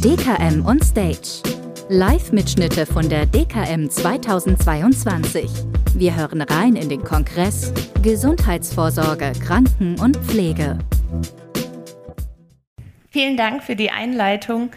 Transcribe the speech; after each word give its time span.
DKM 0.00 0.64
on 0.64 0.80
Stage. 0.80 1.42
Live-Mitschnitte 1.90 2.86
von 2.86 3.06
der 3.10 3.26
DKM 3.26 3.90
2022. 3.90 5.50
Wir 5.94 6.16
hören 6.16 6.40
rein 6.40 6.76
in 6.76 6.88
den 6.88 7.04
Kongress 7.04 7.74
Gesundheitsvorsorge, 8.02 9.32
Kranken- 9.38 10.00
und 10.00 10.16
Pflege. 10.16 10.78
Vielen 13.14 13.36
Dank 13.36 13.62
für 13.62 13.76
die 13.76 13.92
Einleitung. 13.92 14.72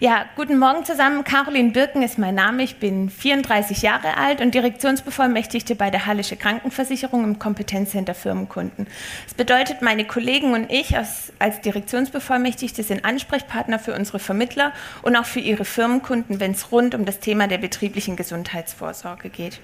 Ja, 0.00 0.24
guten 0.34 0.58
Morgen 0.58 0.82
zusammen. 0.86 1.24
Caroline 1.24 1.72
Birken 1.72 2.02
ist 2.02 2.16
mein 2.16 2.34
Name. 2.34 2.62
Ich 2.62 2.76
bin 2.76 3.10
34 3.10 3.82
Jahre 3.82 4.16
alt 4.16 4.40
und 4.40 4.54
Direktionsbevollmächtigte 4.54 5.74
bei 5.74 5.90
der 5.90 6.06
Hallische 6.06 6.36
Krankenversicherung 6.36 7.22
im 7.22 7.38
Kompetenzcenter 7.38 8.14
Firmenkunden. 8.14 8.86
Das 9.24 9.34
bedeutet, 9.34 9.82
meine 9.82 10.06
Kollegen 10.06 10.54
und 10.54 10.72
ich 10.72 10.96
als, 10.96 11.34
als 11.38 11.60
Direktionsbevollmächtigte 11.60 12.82
sind 12.82 13.04
Ansprechpartner 13.04 13.78
für 13.78 13.94
unsere 13.94 14.20
Vermittler 14.20 14.72
und 15.02 15.14
auch 15.14 15.26
für 15.26 15.40
ihre 15.40 15.66
Firmenkunden, 15.66 16.40
wenn 16.40 16.52
es 16.52 16.72
rund 16.72 16.94
um 16.94 17.04
das 17.04 17.18
Thema 17.18 17.46
der 17.46 17.58
betrieblichen 17.58 18.16
Gesundheitsvorsorge 18.16 19.28
geht. 19.28 19.60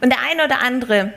Und 0.00 0.10
der 0.10 0.20
ein 0.20 0.40
oder 0.40 0.62
andere 0.62 1.14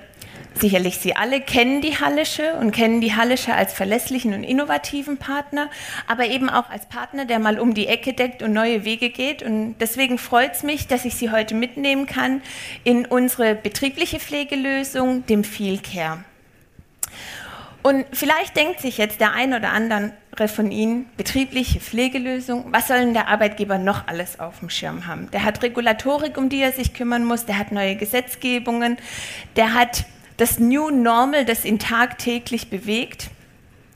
Sicherlich 0.56 0.98
Sie 0.98 1.16
alle 1.16 1.40
kennen 1.40 1.82
die 1.82 2.00
Hallische 2.00 2.56
und 2.56 2.72
kennen 2.72 3.00
die 3.00 3.16
Hallische 3.16 3.54
als 3.54 3.72
verlässlichen 3.72 4.34
und 4.34 4.44
innovativen 4.44 5.18
Partner, 5.18 5.70
aber 6.08 6.26
eben 6.26 6.50
auch 6.50 6.70
als 6.70 6.88
Partner, 6.88 7.26
der 7.26 7.40
mal 7.40 7.60
um 7.60 7.74
die 7.74 7.88
Ecke 7.88 8.14
deckt 8.14 8.44
und 8.44 8.52
neue 8.52 8.84
Wege 8.84 9.10
geht. 9.10 9.42
Und 9.42 9.76
deswegen 9.80 10.18
freut 10.18 10.56
es 10.56 10.64
mich, 10.64 10.88
dass 10.88 11.06
ich 11.06 11.16
Sie 11.16 11.32
heute 11.32 11.56
mitnehmen 11.56 12.08
kann 12.08 12.42
in 12.84 13.06
unsere 13.06 13.56
betriebliche 13.56 14.20
Pflegelösung, 14.20 15.26
dem 15.28 15.44
Feel 15.44 15.80
Care. 15.80 16.26
Und 17.82 18.06
vielleicht 18.12 18.58
denkt 18.58 18.82
sich 18.82 18.98
jetzt 18.98 19.22
der 19.22 19.32
ein 19.32 19.54
oder 19.54 19.72
andere 19.72 20.12
von 20.48 20.70
Ihnen, 20.70 21.06
betriebliche 21.16 21.80
Pflegelösung, 21.80 22.66
was 22.72 22.90
soll 22.90 23.00
denn 23.00 23.14
der 23.14 23.30
Arbeitgeber 23.30 23.78
noch 23.78 24.08
alles 24.08 24.40
auf 24.40 24.60
dem 24.60 24.70
Schirm 24.70 25.08
haben? 25.08 25.32
Der 25.32 25.44
hat 25.44 25.64
Regulatorik, 25.64 26.38
um 26.38 26.50
die 26.50 26.62
er 26.62 26.74
sich 26.74 26.94
kümmern 26.94 27.24
muss, 27.24 27.46
der 27.46 27.58
hat 27.58 27.72
neue 27.72 27.96
Gesetzgebungen, 27.96 28.98
der 29.56 29.74
hat 29.74 30.06
das 30.40 30.58
New 30.58 30.90
Normal, 30.90 31.46
das 31.46 31.66
ihn 31.66 31.80
tagtäglich 31.80 32.70
bewegt. 32.70 33.30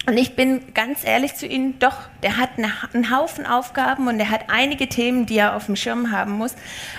Und 0.06 0.18
ich 0.18 0.36
bin 0.36 0.74
ganz 0.74 1.06
ehrlich 1.06 1.36
zu 1.36 1.48
Ihnen, 1.48 1.80
doch, 1.80 1.96
der 2.22 2.36
hat 2.36 2.50
einen 2.58 3.16
Haufen 3.16 3.46
Aufgaben 3.46 4.10
und 4.10 4.20
er 4.20 4.30
hat 4.30 4.50
einige 4.50 4.90
Themen, 4.90 5.26
die 5.26 5.38
er 5.38 5.56
auf 5.56 5.68
dem 5.68 5.78
Schirm 5.78 6.12
haben 6.12 6.34
muss, 6.34 6.56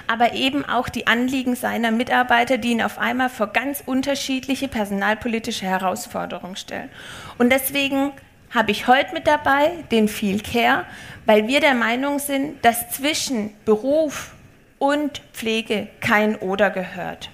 aber 0.06 0.32
eben 0.32 0.64
auch 0.64 0.88
die 0.88 1.06
Anliegen 1.06 1.54
seiner 1.54 1.90
Mitarbeiter, 1.90 2.56
die 2.56 2.70
ihn 2.70 2.82
auf 2.82 2.98
einmal 2.98 3.28
vor 3.28 3.48
ganz 3.48 3.82
unterschiedliche 3.84 4.68
personalpolitische 4.68 5.66
Herausforderungen 5.66 6.56
stellen. 6.56 6.88
Und 7.36 7.52
deswegen 7.52 8.12
habe 8.50 8.70
ich 8.70 8.86
heute 8.86 9.12
mit 9.12 9.26
dabei 9.26 9.72
den 9.90 10.08
Feel 10.08 10.40
Care, 10.40 10.86
weil 11.26 11.46
wir 11.46 11.60
der 11.60 11.74
Meinung 11.74 12.18
sind, 12.18 12.64
dass 12.64 12.88
zwischen 12.90 13.50
Beruf 13.66 14.32
und 14.78 15.20
Pflege 15.34 15.88
kein 16.00 16.36
Oder 16.36 16.70
gehört. 16.70 17.28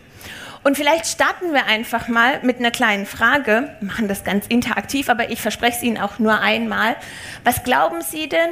Und 0.62 0.77
vielleicht 0.77 1.06
starten 1.06 1.55
wir 1.55 1.64
einfach 1.66 2.08
mal 2.08 2.41
mit 2.42 2.58
einer 2.58 2.70
kleinen 2.70 3.06
Frage, 3.06 3.75
machen 3.80 4.08
das 4.08 4.25
ganz 4.25 4.47
interaktiv, 4.47 5.08
aber 5.08 5.30
ich 5.30 5.41
verspreche 5.41 5.78
es 5.78 5.83
Ihnen 5.83 5.97
auch 5.97 6.19
nur 6.19 6.39
einmal. 6.39 6.97
Was 7.44 7.64
glauben 7.64 8.03
Sie 8.03 8.28
denn, 8.28 8.50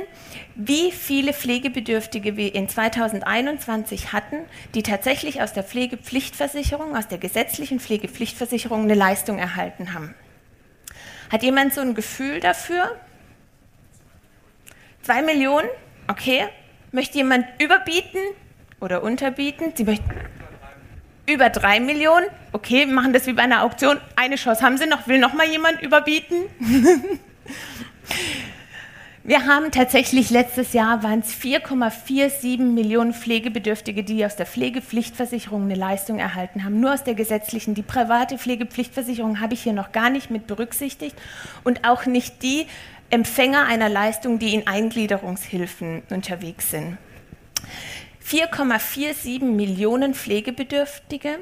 wie 0.55 0.91
viele 0.91 1.35
Pflegebedürftige 1.35 2.37
wir 2.37 2.55
in 2.55 2.67
2021 2.67 4.15
hatten, 4.15 4.39
die 4.75 4.83
tatsächlich 4.83 5.43
aus 5.43 5.53
der 5.53 5.65
Pflegepflichtversicherung, 5.65 6.97
aus 6.97 7.09
der 7.09 7.19
gesetzlichen 7.19 7.79
Pflegepflichtversicherung 7.79 8.85
eine 8.85 8.95
Leistung 8.95 9.39
erhalten 9.39 9.93
haben? 9.93 10.15
Hat 11.31 11.43
jemand 11.43 11.75
so 11.75 11.83
ein 11.83 11.95
Gefühl 11.95 12.41
dafür? 12.41 12.97
Zwei 15.03 15.21
Millionen? 15.21 15.69
Okay. 16.07 16.49
Möchte 16.91 17.19
jemand 17.19 17.47
überbieten 17.61 18.21
oder 18.81 19.03
unterbieten? 19.03 19.75
Sie 19.75 19.85
möchten 19.85 20.11
über 21.29 21.51
drei 21.51 21.79
Millionen. 21.81 22.27
Okay, 22.53 22.87
machen 22.87 23.13
das 23.13 23.27
wie 23.27 23.35
bei 23.35 23.43
einer 23.43 23.63
Auktion. 23.63 23.99
Eine 24.17 24.37
Chance 24.37 24.63
haben 24.63 24.79
Sie 24.79 24.87
noch. 24.87 25.07
Will 25.07 25.19
noch 25.19 25.35
mal 25.35 25.47
jemand 25.47 25.83
überbieten? 25.83 26.37
Wir 29.25 29.45
haben 29.45 29.71
tatsächlich 29.71 30.31
letztes 30.31 30.73
Jahr 30.73 31.03
waren 31.03 31.21
es 31.21 31.35
4,47 31.35 32.61
Millionen 32.61 33.13
Pflegebedürftige, 33.13 34.03
die 34.03 34.25
aus 34.25 34.37
der 34.37 34.47
Pflegepflichtversicherung 34.47 35.65
eine 35.65 35.75
Leistung 35.75 36.19
erhalten 36.19 36.65
haben. 36.65 36.81
Nur 36.81 36.95
aus 36.95 37.05
der 37.05 37.13
gesetzlichen. 37.13 37.75
Die 37.75 37.83
private 37.83 38.39
Pflegepflichtversicherung 38.39 39.41
habe 39.41 39.53
ich 39.53 39.63
hier 39.63 39.75
noch 39.75 39.93
gar 39.93 40.09
nicht 40.09 40.31
mit 40.31 40.47
berücksichtigt 40.47 41.15
und 41.63 41.87
auch 41.87 42.07
nicht 42.07 42.43
die 42.43 42.67
Empfänger 43.11 43.67
einer 43.67 43.91
Leistung, 43.91 44.39
die 44.39 44.55
in 44.55 44.67
Eingliederungshilfen 44.67 46.05
unterwegs 46.09 46.71
sind. 46.71 46.97
4,47 48.29 49.43
Millionen 49.43 50.15
Pflegebedürftige 50.15 51.39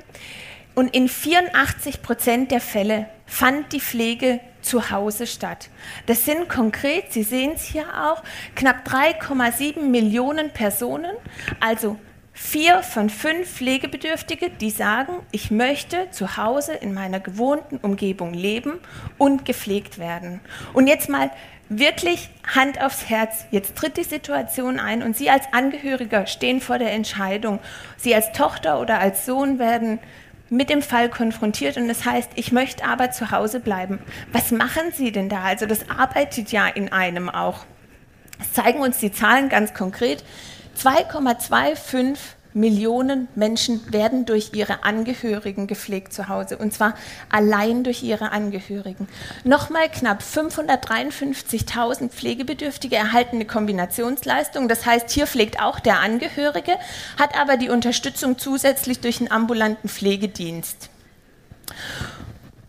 und 0.75 0.95
in 0.95 1.09
84 1.09 2.03
Prozent 2.03 2.51
der 2.51 2.61
Fälle 2.61 3.09
fand 3.27 3.73
die 3.73 3.81
Pflege 3.81 4.41
zu 4.61 4.91
Hause 4.91 5.27
statt. 5.27 5.71
Das 6.07 6.25
sind 6.25 6.49
konkret, 6.49 7.13
Sie 7.13 7.23
sehen 7.23 7.53
es 7.55 7.65
hier 7.65 7.87
auch, 8.01 8.23
knapp 8.55 8.87
3,7 8.87 9.81
Millionen 9.81 10.51
Personen, 10.51 11.17
also 11.61 11.99
vier 12.39 12.83
von 12.83 13.09
fünf 13.09 13.49
Pflegebedürftige, 13.49 14.51
die 14.51 14.69
sagen, 14.69 15.15
ich 15.33 15.51
möchte 15.51 16.11
zu 16.11 16.37
Hause 16.37 16.75
in 16.75 16.93
meiner 16.93 17.19
gewohnten 17.19 17.79
Umgebung 17.79 18.35
leben 18.35 18.75
und 19.17 19.47
gepflegt 19.47 19.99
werden. 19.99 20.41
Und 20.75 20.87
jetzt 20.87 21.09
mal 21.09 21.31
wirklich 21.71 22.29
Hand 22.55 22.81
aufs 22.83 23.09
Herz, 23.09 23.47
jetzt 23.51 23.75
tritt 23.75 23.97
die 23.97 24.05
Situation 24.05 24.79
ein 24.79 25.03
und 25.03 25.17
Sie 25.17 25.31
als 25.31 25.47
Angehöriger 25.53 26.27
stehen 26.27 26.61
vor 26.61 26.79
der 26.79 26.93
Entscheidung. 26.93 27.59
Sie 27.97 28.15
als 28.15 28.31
Tochter 28.33 28.81
oder 28.81 29.01
als 29.01 29.25
Sohn 29.25 29.59
werden 29.59 29.99
mit 30.51 30.69
dem 30.69 30.83
Fall 30.83 31.09
konfrontiert 31.09 31.79
und 31.79 31.89
das 31.89 32.05
heißt, 32.05 32.33
ich 32.35 32.53
möchte 32.53 32.85
aber 32.85 33.13
zu 33.13 33.31
Hause 33.31 33.61
bleiben. 33.61 33.99
Was 34.33 34.51
machen 34.51 34.93
Sie 34.93 35.11
denn 35.11 35.31
da? 35.31 35.43
Also 35.43 35.65
das 35.65 35.89
arbeitet 35.89 36.53
ja 36.53 36.69
in 36.69 36.93
einem 36.93 37.31
auch. 37.31 37.65
Das 38.39 38.53
zeigen 38.53 38.81
uns 38.81 38.99
die 38.99 39.11
Zahlen 39.11 39.49
ganz 39.49 39.73
konkret. 39.73 40.23
2,25 40.79 42.17
Millionen 42.57 43.29
Menschen 43.35 43.93
werden 43.93 44.25
durch 44.25 44.51
ihre 44.55 44.83
Angehörigen 44.83 45.67
gepflegt 45.67 46.15
zu 46.15 46.29
Hause 46.29 46.57
und 46.57 46.73
zwar 46.73 46.95
allein 47.31 47.85
durch 47.85 48.03
ihre 48.03 48.33
Angehörigen. 48.33 49.09
Nochmal 49.45 49.91
knapp 49.91 50.23
553.000 50.23 52.09
Pflegebedürftige 52.09 52.97
erhalten 52.97 53.37
eine 53.37 53.45
Kombinationsleistung. 53.45 54.69
Das 54.69 54.87
heißt, 54.87 55.11
hier 55.11 55.27
pflegt 55.27 55.61
auch 55.61 55.81
der 55.81 56.01
Angehörige, 56.01 56.73
hat 57.19 57.39
aber 57.39 57.59
die 57.59 57.69
Unterstützung 57.69 58.39
zusätzlich 58.39 59.01
durch 59.01 59.21
einen 59.21 59.31
ambulanten 59.31 59.91
Pflegedienst. 59.91 60.89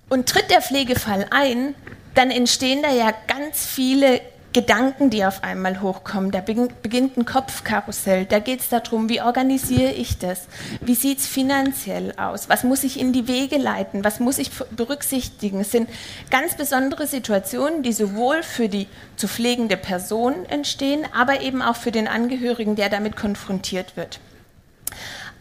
Und 0.09 0.28
tritt 0.28 0.51
der 0.51 0.62
Pflegefall 0.62 1.28
ein, 1.31 1.75
dann 2.13 2.29
entstehen 2.29 2.81
da 2.81 2.91
ja 2.91 3.13
ganz 3.28 3.66
viele 3.66 4.19
Gedanken, 4.57 5.12
die 5.12 5.23
auf 5.23 5.44
einmal 5.44 5.84
hochkommen. 5.84 6.31
Da 6.31 6.41
beginnt 6.41 7.16
ein 7.16 7.25
Kopfkarussell. 7.25 8.25
Da 8.25 8.40
geht 8.40 8.62
es 8.62 8.69
darum, 8.69 9.07
wie 9.07 9.22
organisiere 9.22 9.91
ich 9.91 10.18
das? 10.18 10.47
Wie 10.81 10.95
sieht 10.95 11.19
es 11.19 11.28
finanziell 11.28 12.12
aus? 12.18 12.50
Was 12.50 12.63
muss 12.63 12.84
ich 12.84 13.00
in 13.00 13.13
die 13.13 13.28
Wege 13.28 13.57
leiten? 13.57 14.03
Was 14.03 14.19
muss 14.19 14.40
ich 14.40 14.50
berücksichtigen? 14.72 15.59
Es 15.59 15.69
sind 15.69 15.88
ganz 16.31 16.56
besondere 16.56 17.06
Situationen, 17.06 17.84
die 17.84 17.94
sowohl 17.94 18.41
für 18.41 18.68
die 18.68 18.88
zu 19.16 19.28
pflegende 19.28 19.78
Person 19.78 20.34
entstehen, 20.50 21.06
aber 21.16 21.41
eben 21.41 21.62
auch 21.62 21.75
für 21.75 21.91
den 21.91 22.07
Angehörigen, 22.07 22.75
der 22.75 22.89
damit 22.89 23.16
konfrontiert 23.16 23.95
wird. 23.95 24.19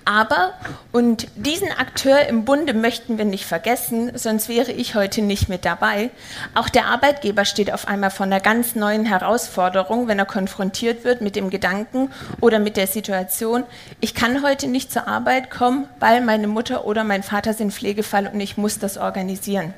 Aber, 0.06 0.54
und 0.92 1.26
diesen 1.34 1.68
Akteur 1.72 2.28
im 2.28 2.44
Bunde 2.44 2.74
möchten 2.74 3.18
wir 3.18 3.24
nicht 3.24 3.44
vergessen, 3.44 4.12
sonst 4.16 4.48
wäre 4.48 4.70
ich 4.70 4.94
heute 4.94 5.20
nicht 5.20 5.48
mit 5.48 5.64
dabei, 5.64 6.10
auch 6.54 6.68
der 6.68 6.86
Arbeitgeber 6.86 7.44
steht 7.44 7.72
auf 7.72 7.88
einmal 7.88 8.10
vor 8.10 8.24
einer 8.24 8.38
ganz 8.38 8.76
neuen 8.76 9.04
Herausforderung, 9.04 10.06
wenn 10.06 10.20
er 10.20 10.24
konfrontiert 10.24 11.02
wird 11.02 11.22
mit 11.22 11.34
dem 11.34 11.50
Gedanken 11.50 12.12
oder 12.40 12.60
mit 12.60 12.76
der 12.76 12.86
Situation, 12.86 13.64
ich 14.00 14.14
kann 14.14 14.44
heute 14.44 14.68
nicht 14.68 14.92
zur 14.92 15.08
Arbeit 15.08 15.50
kommen, 15.50 15.88
weil 15.98 16.20
meine 16.20 16.46
Mutter 16.46 16.86
oder 16.86 17.02
mein 17.02 17.24
Vater 17.24 17.52
sind 17.52 17.72
Pflegefall 17.72 18.30
und 18.32 18.40
ich 18.40 18.56
muss 18.56 18.78
das 18.78 18.98
organisieren. 18.98 19.74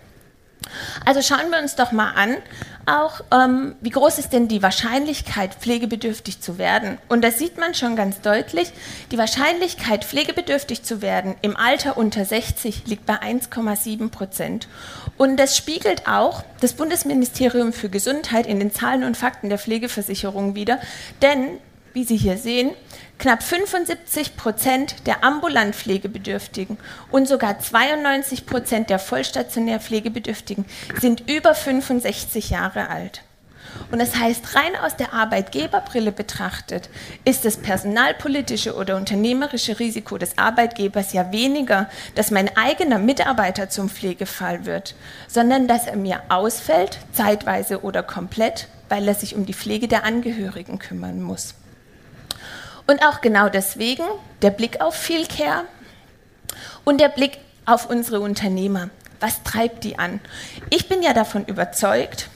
Also 1.05 1.23
schauen 1.23 1.51
wir 1.51 1.59
uns 1.59 1.77
doch 1.77 1.93
mal 1.93 2.13
an, 2.13 2.37
auch 2.87 3.21
ähm, 3.31 3.77
wie 3.81 3.91
groß 3.91 4.19
ist 4.19 4.33
denn 4.33 4.49
die 4.49 4.63
Wahrscheinlichkeit, 4.63 5.55
pflegebedürftig 5.55 6.41
zu 6.41 6.59
werden? 6.59 6.99
Und 7.09 7.23
da 7.23 7.31
sieht 7.31 7.59
man 7.59 7.75
schon 7.75 7.97
ganz 7.97 8.21
deutlich, 8.21 8.73
die 9.11 9.19
Wahrscheinlichkeit, 9.19 10.05
pflegebedürftig 10.05 10.83
zu 10.83 11.03
werden 11.03 11.35
im 11.43 11.57
Alter 11.57 11.99
unter 11.99 12.25
60 12.25 12.87
liegt 12.87 13.05
bei 13.05 13.21
1,7 13.21 14.11
Prozent. 14.11 14.69
Und 15.17 15.37
das 15.37 15.57
spiegelt 15.57 16.09
auch 16.09 16.43
das 16.61 16.73
Bundesministerium 16.73 17.73
für 17.73 17.91
Gesundheit 17.91 18.47
in 18.47 18.59
den 18.59 18.73
Zahlen 18.73 19.05
und 19.05 19.17
Fakten 19.17 19.49
der 19.49 19.59
Pflegeversicherung 19.59 20.55
wider, 20.55 20.81
denn 21.21 21.59
wie 21.93 22.05
Sie 22.05 22.17
hier 22.17 22.37
sehen, 22.37 22.71
knapp 23.19 23.43
75 23.43 24.37
Prozent 24.37 25.07
der 25.07 25.25
ambulant 25.25 25.75
Pflegebedürftigen 25.75 26.79
und 27.11 27.27
sogar 27.27 27.59
92 27.59 28.47
Prozent 28.47 28.91
der 28.91 28.99
vollstationär 28.99 29.81
Pflegebedürftigen 29.81 30.65
sind 31.01 31.29
über 31.29 31.55
65 31.55 32.51
Jahre 32.51 32.89
alt. 32.89 33.23
Und 33.91 34.01
das 34.01 34.17
heißt, 34.17 34.55
rein 34.55 34.77
aus 34.83 34.97
der 34.97 35.13
Arbeitgeberbrille 35.13 36.13
betrachtet, 36.13 36.89
ist 37.25 37.45
das 37.45 37.57
personalpolitische 37.57 38.75
oder 38.75 38.97
unternehmerische 38.97 39.79
Risiko 39.79 40.19
des 40.19 40.37
Arbeitgebers 40.39 41.13
ja 41.13 41.33
weniger, 41.33 41.89
dass 42.15 42.31
mein 42.31 42.55
eigener 42.57 42.99
Mitarbeiter 42.99 43.71
zum 43.71 43.89
Pflegefall 43.89 44.67
wird, 44.67 44.95
sondern 45.27 45.69
dass 45.69 45.87
er 45.87 45.97
mir 45.97 46.23
ausfällt, 46.29 46.99
zeitweise 47.13 47.83
oder 47.83 48.03
komplett, 48.03 48.69
weil 48.89 49.07
er 49.07 49.15
sich 49.15 49.35
um 49.35 49.47
die 49.47 49.55
Pflege 49.55 49.89
der 49.89 50.05
Angehörigen 50.05 50.79
kümmern 50.79 51.23
muss. 51.23 51.55
Und 52.89 53.05
auch 53.05 53.21
genau 53.21 53.51
deswegen 53.51 54.05
der 54.41 54.51
Blick 54.51 54.81
auf 54.81 54.95
Feelcare 54.95 55.65
und 56.85 57.03
der 57.03 57.11
Blick 57.11 57.39
auf 57.67 57.91
unsere 57.91 58.21
Unternehmer. 58.21 58.89
Was 59.21 59.43
treibt 59.43 59.85
die 59.85 59.99
an? 59.99 60.21
Ich 60.71 60.89
bin 60.89 61.03
ja 61.03 61.13
davon 61.13 61.45
überzeugt, 61.45 62.31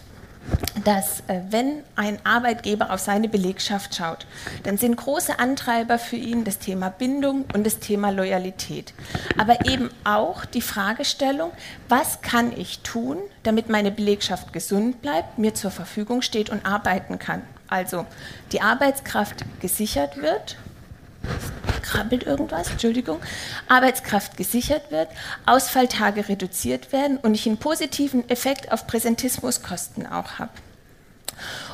dass 0.84 1.20
äh, 1.28 1.40
wenn 1.48 1.82
ein 1.96 2.18
Arbeitgeber 2.24 2.90
auf 2.90 3.00
seine 3.00 3.30
Belegschaft 3.30 3.94
schaut, 3.94 4.26
dann 4.64 4.76
sind 4.76 4.96
große 4.96 5.38
Antreiber 5.38 5.98
für 5.98 6.16
ihn 6.16 6.44
das 6.44 6.58
Thema 6.58 6.90
Bindung 6.90 7.46
und 7.54 7.64
das 7.64 7.78
Thema 7.78 8.10
Loyalität. 8.10 8.92
Aber 9.38 9.64
eben 9.64 9.88
auch 10.04 10.44
die 10.44 10.60
Fragestellung, 10.60 11.52
was 11.88 12.20
kann 12.20 12.52
ich 12.54 12.80
tun, 12.80 13.16
damit 13.42 13.70
meine 13.70 13.90
Belegschaft 13.90 14.52
gesund 14.52 15.00
bleibt, 15.00 15.38
mir 15.38 15.54
zur 15.54 15.70
Verfügung 15.70 16.20
steht 16.20 16.50
und 16.50 16.66
arbeiten 16.66 17.18
kann. 17.18 17.42
Also 17.72 18.04
die 18.52 18.60
Arbeitskraft 18.60 19.46
gesichert 19.62 20.18
wird. 20.18 20.58
Krabbelt 21.80 22.22
irgendwas, 22.24 22.70
Entschuldigung, 22.70 23.18
Arbeitskraft 23.66 24.36
gesichert 24.36 24.90
wird, 24.90 25.08
Ausfalltage 25.46 26.28
reduziert 26.28 26.92
werden 26.92 27.16
und 27.16 27.34
ich 27.34 27.46
einen 27.46 27.56
positiven 27.56 28.28
Effekt 28.28 28.70
auf 28.70 28.86
Präsentismuskosten 28.86 30.06
auch 30.06 30.38
habe. 30.38 30.50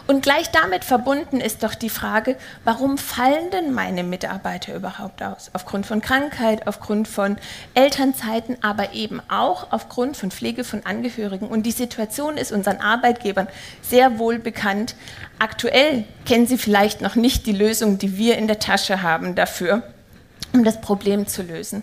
Und 0.08 0.22
gleich 0.22 0.50
damit 0.50 0.86
verbunden 0.86 1.38
ist 1.38 1.62
doch 1.62 1.74
die 1.74 1.90
Frage, 1.90 2.36
warum 2.64 2.96
fallen 2.96 3.50
denn 3.50 3.74
meine 3.74 4.02
Mitarbeiter 4.02 4.74
überhaupt 4.74 5.22
aus? 5.22 5.50
Aufgrund 5.52 5.84
von 5.84 6.00
Krankheit, 6.00 6.66
aufgrund 6.66 7.08
von 7.08 7.36
Elternzeiten, 7.74 8.56
aber 8.62 8.94
eben 8.94 9.20
auch 9.28 9.66
aufgrund 9.70 10.16
von 10.16 10.30
Pflege 10.30 10.64
von 10.64 10.86
Angehörigen. 10.86 11.46
Und 11.46 11.64
die 11.64 11.72
Situation 11.72 12.38
ist 12.38 12.52
unseren 12.52 12.78
Arbeitgebern 12.78 13.48
sehr 13.82 14.18
wohl 14.18 14.38
bekannt. 14.38 14.94
Aktuell 15.38 16.04
kennen 16.24 16.46
sie 16.46 16.56
vielleicht 16.56 17.02
noch 17.02 17.14
nicht 17.14 17.44
die 17.44 17.52
Lösung, 17.52 17.98
die 17.98 18.16
wir 18.16 18.38
in 18.38 18.46
der 18.46 18.60
Tasche 18.60 19.02
haben 19.02 19.34
dafür, 19.34 19.82
um 20.54 20.64
das 20.64 20.80
Problem 20.80 21.26
zu 21.26 21.42
lösen. 21.42 21.82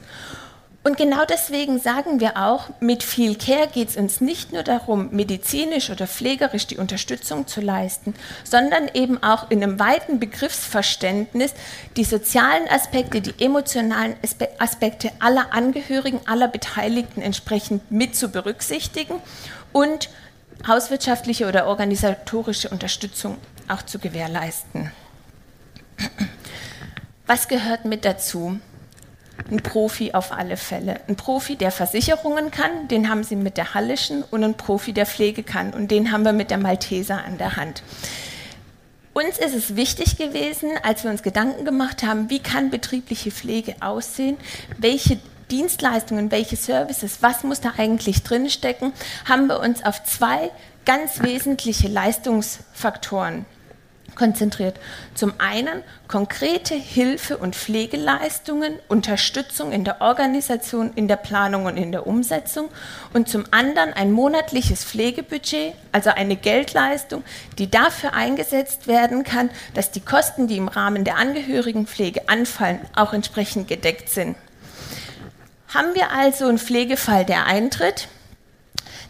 Und 0.86 0.98
genau 0.98 1.26
deswegen 1.26 1.80
sagen 1.80 2.20
wir 2.20 2.38
auch, 2.38 2.70
mit 2.80 3.02
viel 3.02 3.36
Care 3.36 3.68
geht 3.68 3.90
es 3.90 3.98
uns 3.98 4.22
nicht 4.22 4.54
nur 4.54 4.62
darum, 4.62 5.10
medizinisch 5.10 5.90
oder 5.90 6.06
pflegerisch 6.06 6.68
die 6.68 6.78
Unterstützung 6.78 7.48
zu 7.48 7.60
leisten, 7.60 8.14
sondern 8.44 8.92
eben 8.94 9.24
auch 9.24 9.50
in 9.50 9.64
einem 9.64 9.80
weiten 9.80 10.20
Begriffsverständnis 10.20 11.56
die 11.98 12.04
sozialen 12.04 12.68
Aspekte, 12.70 13.20
die 13.20 13.34
emotionalen 13.44 14.16
Aspekte 14.60 15.12
aller 15.18 15.52
Angehörigen, 15.56 16.20
aller 16.28 16.48
Beteiligten 16.48 17.24
entsprechend 17.24 17.92
mit 17.92 18.16
zu 18.16 18.30
berücksichtigen 18.30 19.16
und 19.74 20.10
hauswirtschaftliche 20.68 21.48
oder 21.48 21.66
organisatorische 21.66 22.70
Unterstützung 22.70 23.40
auch 23.68 23.82
zu 23.82 23.98
gewährleisten. 23.98 24.92
Was 27.26 27.48
gehört 27.48 27.86
mit 27.86 28.06
dazu? 28.06 28.60
Ein 29.50 29.58
Profi 29.58 30.14
auf 30.14 30.32
alle 30.32 30.58
Fälle. 30.58 31.00
Ein 31.08 31.16
Profi, 31.16 31.56
der 31.56 31.72
Versicherungen 31.72 32.52
kann, 32.52 32.88
den 32.88 33.10
haben 33.10 33.24
sie 33.24 33.36
mit 33.36 33.58
der 33.58 33.74
Hallischen 33.74 34.24
und 34.24 34.44
ein 34.44 34.56
Profi, 34.56 34.94
der 34.94 35.06
Pflege 35.06 35.44
kann 35.44 35.74
und 35.74 35.92
den 35.92 36.12
haben 36.12 36.24
wir 36.24 36.34
mit 36.34 36.50
der 36.50 36.58
Malteser 36.58 37.24
an 37.24 37.38
der 37.38 37.56
Hand. 37.56 37.84
Uns 39.14 39.38
ist 39.38 39.56
es 39.56 39.76
wichtig 39.76 40.18
gewesen, 40.18 40.72
als 40.84 41.04
wir 41.04 41.12
uns 41.12 41.24
Gedanken 41.24 41.64
gemacht 41.64 42.04
haben, 42.04 42.30
wie 42.30 42.40
kann 42.40 42.70
betriebliche 42.70 43.32
Pflege 43.32 43.76
aussehen, 43.80 44.36
welche 44.78 45.20
Dienstleistungen, 45.52 46.32
welche 46.32 46.56
Services, 46.56 47.20
was 47.22 47.44
muss 47.44 47.62
da 47.62 47.74
eigentlich 47.78 48.24
drinstecken, 48.24 48.94
haben 49.26 49.48
wir 49.48 49.60
uns 49.60 49.86
auf 49.86 50.04
zwei 50.04 50.52
ganz 50.86 51.22
wesentliche 51.22 51.88
Leistungsfaktoren 51.88 53.46
konzentriert. 54.16 54.80
Zum 55.14 55.34
einen 55.38 55.84
konkrete 56.08 56.76
Hilfe- 56.76 57.38
und 57.38 57.56
Pflegeleistungen, 57.56 58.80
Unterstützung 58.88 59.72
in 59.72 59.84
der 59.84 60.02
Organisation, 60.02 60.92
in 60.96 61.08
der 61.08 61.16
Planung 61.18 61.66
und 61.66 61.78
in 61.78 61.92
der 61.92 62.08
Umsetzung 62.08 62.70
und 63.14 63.30
zum 63.30 63.46
anderen 63.52 63.94
ein 63.94 64.12
monatliches 64.12 64.84
Pflegebudget, 64.84 65.74
also 65.92 66.10
eine 66.10 66.36
Geldleistung, 66.36 67.24
die 67.58 67.70
dafür 67.70 68.14
eingesetzt 68.14 68.88
werden 68.88 69.24
kann, 69.24 69.50
dass 69.74 69.92
die 69.92 70.02
Kosten, 70.02 70.48
die 70.48 70.58
im 70.58 70.68
Rahmen 70.68 71.04
der 71.04 71.18
Angehörigenpflege 71.18 72.28
anfallen, 72.30 72.80
auch 72.96 73.14
entsprechend 73.14 73.68
gedeckt 73.68 74.10
sind. 74.10 74.36
Haben 75.74 75.94
wir 75.94 76.12
also 76.12 76.48
einen 76.48 76.58
Pflegefall, 76.58 77.26
der 77.26 77.46
eintritt, 77.46 78.08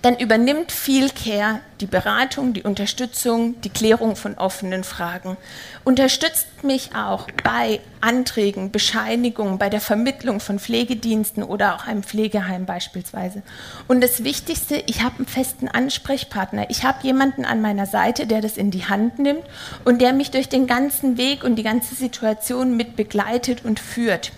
dann 0.06 0.20
übernimmt 0.20 0.72
viel 0.72 1.10
Care 1.10 1.62
die 1.82 1.88
Beratung, 1.88 2.54
die 2.54 2.62
Unterstützung, 2.62 3.60
die 3.62 3.72
Klärung 3.72 4.16
von 4.16 4.38
offenen 4.38 4.84
Fragen. 4.84 5.36
Unterstützt 5.84 6.64
mich 6.64 6.92
auch 6.96 7.28
bei 7.44 7.80
Anträgen, 8.02 8.70
Bescheinigungen, 8.70 9.58
bei 9.58 9.68
der 9.68 9.82
Vermittlung 9.82 10.40
von 10.40 10.60
Pflegediensten 10.60 11.42
oder 11.42 11.74
auch 11.74 11.88
einem 11.88 12.04
Pflegeheim 12.04 12.68
beispielsweise. 12.68 13.42
Und 13.88 14.00
das 14.02 14.24
Wichtigste, 14.24 14.76
ich 14.86 15.02
habe 15.02 15.16
einen 15.18 15.26
festen 15.26 15.68
Ansprechpartner. 15.68 16.70
Ich 16.70 16.84
habe 16.84 17.00
jemanden 17.02 17.44
an 17.44 17.64
meiner 17.64 17.88
Seite, 17.88 18.28
der 18.28 18.42
das 18.42 18.58
in 18.58 18.70
die 18.70 18.86
Hand 18.86 19.18
nimmt 19.18 19.44
und 19.86 20.04
der 20.04 20.14
mich 20.14 20.30
durch 20.30 20.50
den 20.50 20.68
ganzen 20.68 21.18
Weg 21.18 21.44
und 21.44 21.56
die 21.56 21.64
ganze 21.64 21.96
Situation 21.96 22.78
mit 22.78 22.96
begleitet 22.96 23.66
und 23.66 23.80
führt. 23.80 24.32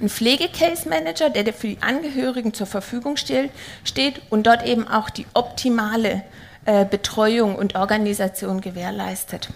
Ein 0.00 0.08
Pflegecase 0.08 0.88
Manager, 0.88 1.30
der 1.30 1.52
für 1.52 1.68
die 1.68 1.78
Angehörigen 1.80 2.54
zur 2.54 2.66
Verfügung 2.66 3.16
steht 3.16 4.20
und 4.30 4.46
dort 4.46 4.66
eben 4.66 4.88
auch 4.88 5.10
die 5.10 5.26
optimale 5.34 6.22
äh, 6.64 6.84
Betreuung 6.84 7.56
und 7.56 7.74
Organisation 7.74 8.60
gewährleistet. 8.60 9.48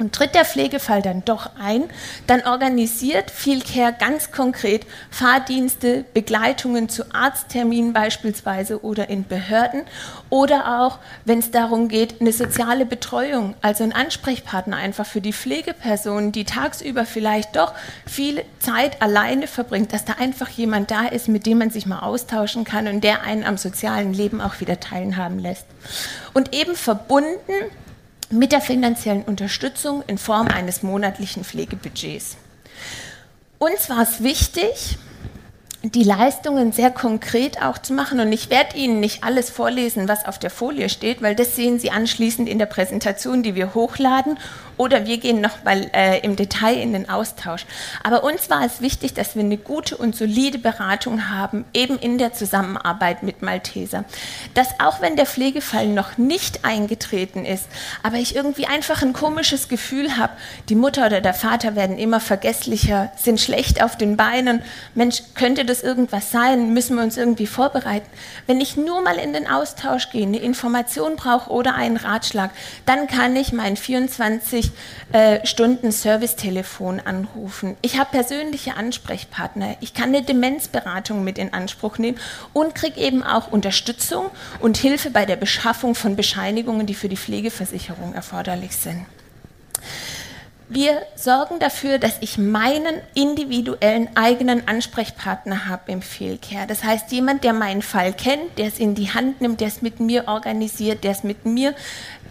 Und 0.00 0.14
tritt 0.14 0.34
der 0.34 0.46
Pflegefall 0.46 1.02
dann 1.02 1.26
doch 1.26 1.50
ein, 1.60 1.84
dann 2.26 2.46
organisiert 2.46 3.30
Feelcare 3.30 3.92
ganz 3.92 4.32
konkret 4.32 4.86
Fahrdienste, 5.10 6.06
Begleitungen 6.14 6.88
zu 6.88 7.14
Arztterminen 7.14 7.92
beispielsweise 7.92 8.82
oder 8.82 9.10
in 9.10 9.26
Behörden 9.26 9.82
oder 10.30 10.80
auch, 10.80 11.00
wenn 11.26 11.40
es 11.40 11.50
darum 11.50 11.88
geht, 11.88 12.18
eine 12.22 12.32
soziale 12.32 12.86
Betreuung, 12.86 13.54
also 13.60 13.84
ein 13.84 13.92
Ansprechpartner 13.92 14.78
einfach 14.78 15.04
für 15.04 15.20
die 15.20 15.34
Pflegepersonen, 15.34 16.32
die 16.32 16.46
tagsüber 16.46 17.04
vielleicht 17.04 17.56
doch 17.56 17.74
viel 18.06 18.42
Zeit 18.58 19.02
alleine 19.02 19.46
verbringt, 19.46 19.92
dass 19.92 20.06
da 20.06 20.14
einfach 20.14 20.48
jemand 20.48 20.90
da 20.90 21.08
ist, 21.08 21.28
mit 21.28 21.44
dem 21.44 21.58
man 21.58 21.68
sich 21.68 21.84
mal 21.84 21.98
austauschen 21.98 22.64
kann 22.64 22.88
und 22.88 23.04
der 23.04 23.22
einen 23.22 23.44
am 23.44 23.58
sozialen 23.58 24.14
Leben 24.14 24.40
auch 24.40 24.60
wieder 24.60 24.80
teilhaben 24.80 25.38
lässt. 25.38 25.66
Und 26.32 26.54
eben 26.54 26.74
verbunden 26.74 27.52
mit 28.30 28.52
der 28.52 28.60
finanziellen 28.60 29.22
Unterstützung 29.22 30.02
in 30.06 30.18
Form 30.18 30.48
eines 30.48 30.82
monatlichen 30.82 31.44
Pflegebudgets. 31.44 32.36
Uns 33.58 33.90
war 33.90 34.02
es 34.02 34.22
wichtig, 34.22 34.98
die 35.82 36.04
Leistungen 36.04 36.72
sehr 36.72 36.90
konkret 36.90 37.62
auch 37.62 37.78
zu 37.78 37.92
machen. 37.92 38.20
Und 38.20 38.32
ich 38.32 38.50
werde 38.50 38.76
Ihnen 38.76 39.00
nicht 39.00 39.24
alles 39.24 39.50
vorlesen, 39.50 40.08
was 40.08 40.26
auf 40.26 40.38
der 40.38 40.50
Folie 40.50 40.88
steht, 40.88 41.22
weil 41.22 41.34
das 41.34 41.56
sehen 41.56 41.78
Sie 41.78 41.90
anschließend 41.90 42.48
in 42.48 42.58
der 42.58 42.66
Präsentation, 42.66 43.42
die 43.42 43.54
wir 43.54 43.74
hochladen. 43.74 44.38
Oder 44.80 45.04
wir 45.04 45.18
gehen 45.18 45.42
noch 45.42 45.62
mal 45.62 45.90
äh, 45.92 46.20
im 46.20 46.36
Detail 46.36 46.72
in 46.72 46.94
den 46.94 47.06
Austausch. 47.06 47.66
Aber 48.02 48.24
uns 48.24 48.48
war 48.48 48.64
es 48.64 48.80
wichtig, 48.80 49.12
dass 49.12 49.36
wir 49.36 49.42
eine 49.42 49.58
gute 49.58 49.94
und 49.94 50.16
solide 50.16 50.56
Beratung 50.56 51.28
haben, 51.28 51.66
eben 51.74 51.98
in 51.98 52.16
der 52.16 52.32
Zusammenarbeit 52.32 53.22
mit 53.22 53.42
Malteser. 53.42 54.06
Dass 54.54 54.68
auch 54.80 55.02
wenn 55.02 55.16
der 55.16 55.26
Pflegefall 55.26 55.86
noch 55.86 56.16
nicht 56.16 56.64
eingetreten 56.64 57.44
ist, 57.44 57.66
aber 58.02 58.16
ich 58.16 58.34
irgendwie 58.34 58.68
einfach 58.68 59.02
ein 59.02 59.12
komisches 59.12 59.68
Gefühl 59.68 60.16
habe, 60.16 60.32
die 60.70 60.76
Mutter 60.76 61.04
oder 61.04 61.20
der 61.20 61.34
Vater 61.34 61.76
werden 61.76 61.98
immer 61.98 62.18
vergesslicher, 62.18 63.12
sind 63.18 63.38
schlecht 63.38 63.82
auf 63.82 63.98
den 63.98 64.16
Beinen, 64.16 64.62
Mensch, 64.94 65.20
könnte 65.34 65.66
das 65.66 65.82
irgendwas 65.82 66.30
sein? 66.30 66.72
Müssen 66.72 66.96
wir 66.96 67.02
uns 67.02 67.18
irgendwie 67.18 67.46
vorbereiten? 67.46 68.08
Wenn 68.46 68.62
ich 68.62 68.78
nur 68.78 69.02
mal 69.02 69.16
in 69.16 69.34
den 69.34 69.46
Austausch 69.46 70.08
gehe, 70.08 70.22
eine 70.26 70.38
Information 70.38 71.16
brauche 71.16 71.50
oder 71.50 71.74
einen 71.74 71.98
Ratschlag, 71.98 72.50
dann 72.86 73.08
kann 73.08 73.36
ich 73.36 73.52
mein 73.52 73.76
24 73.76 74.69
äh, 75.12 75.44
Stunden 75.46 75.92
Servicetelefon 75.92 77.00
anrufen. 77.00 77.76
Ich 77.82 77.98
habe 77.98 78.10
persönliche 78.10 78.76
Ansprechpartner. 78.76 79.76
Ich 79.80 79.94
kann 79.94 80.10
eine 80.10 80.22
Demenzberatung 80.22 81.24
mit 81.24 81.38
in 81.38 81.52
Anspruch 81.52 81.98
nehmen 81.98 82.18
und 82.52 82.74
kriege 82.74 83.00
eben 83.00 83.22
auch 83.22 83.50
Unterstützung 83.50 84.26
und 84.60 84.76
Hilfe 84.76 85.10
bei 85.10 85.26
der 85.26 85.36
Beschaffung 85.36 85.94
von 85.94 86.16
Bescheinigungen, 86.16 86.86
die 86.86 86.94
für 86.94 87.08
die 87.08 87.16
Pflegeversicherung 87.16 88.14
erforderlich 88.14 88.76
sind. 88.76 89.06
Wir 90.72 91.02
sorgen 91.16 91.58
dafür, 91.58 91.98
dass 91.98 92.18
ich 92.20 92.38
meinen 92.38 92.94
individuellen 93.14 94.08
eigenen 94.14 94.68
Ansprechpartner 94.68 95.66
habe 95.66 95.90
im 95.90 96.00
Fehlcare. 96.00 96.68
Das 96.68 96.84
heißt, 96.84 97.10
jemand, 97.10 97.42
der 97.42 97.54
meinen 97.54 97.82
Fall 97.82 98.12
kennt, 98.12 98.56
der 98.56 98.68
es 98.68 98.78
in 98.78 98.94
die 98.94 99.12
Hand 99.12 99.40
nimmt, 99.40 99.60
der 99.60 99.66
es 99.66 99.82
mit 99.82 99.98
mir 99.98 100.28
organisiert, 100.28 101.02
der 101.02 101.10
es 101.10 101.24
mit 101.24 101.44
mir 101.44 101.74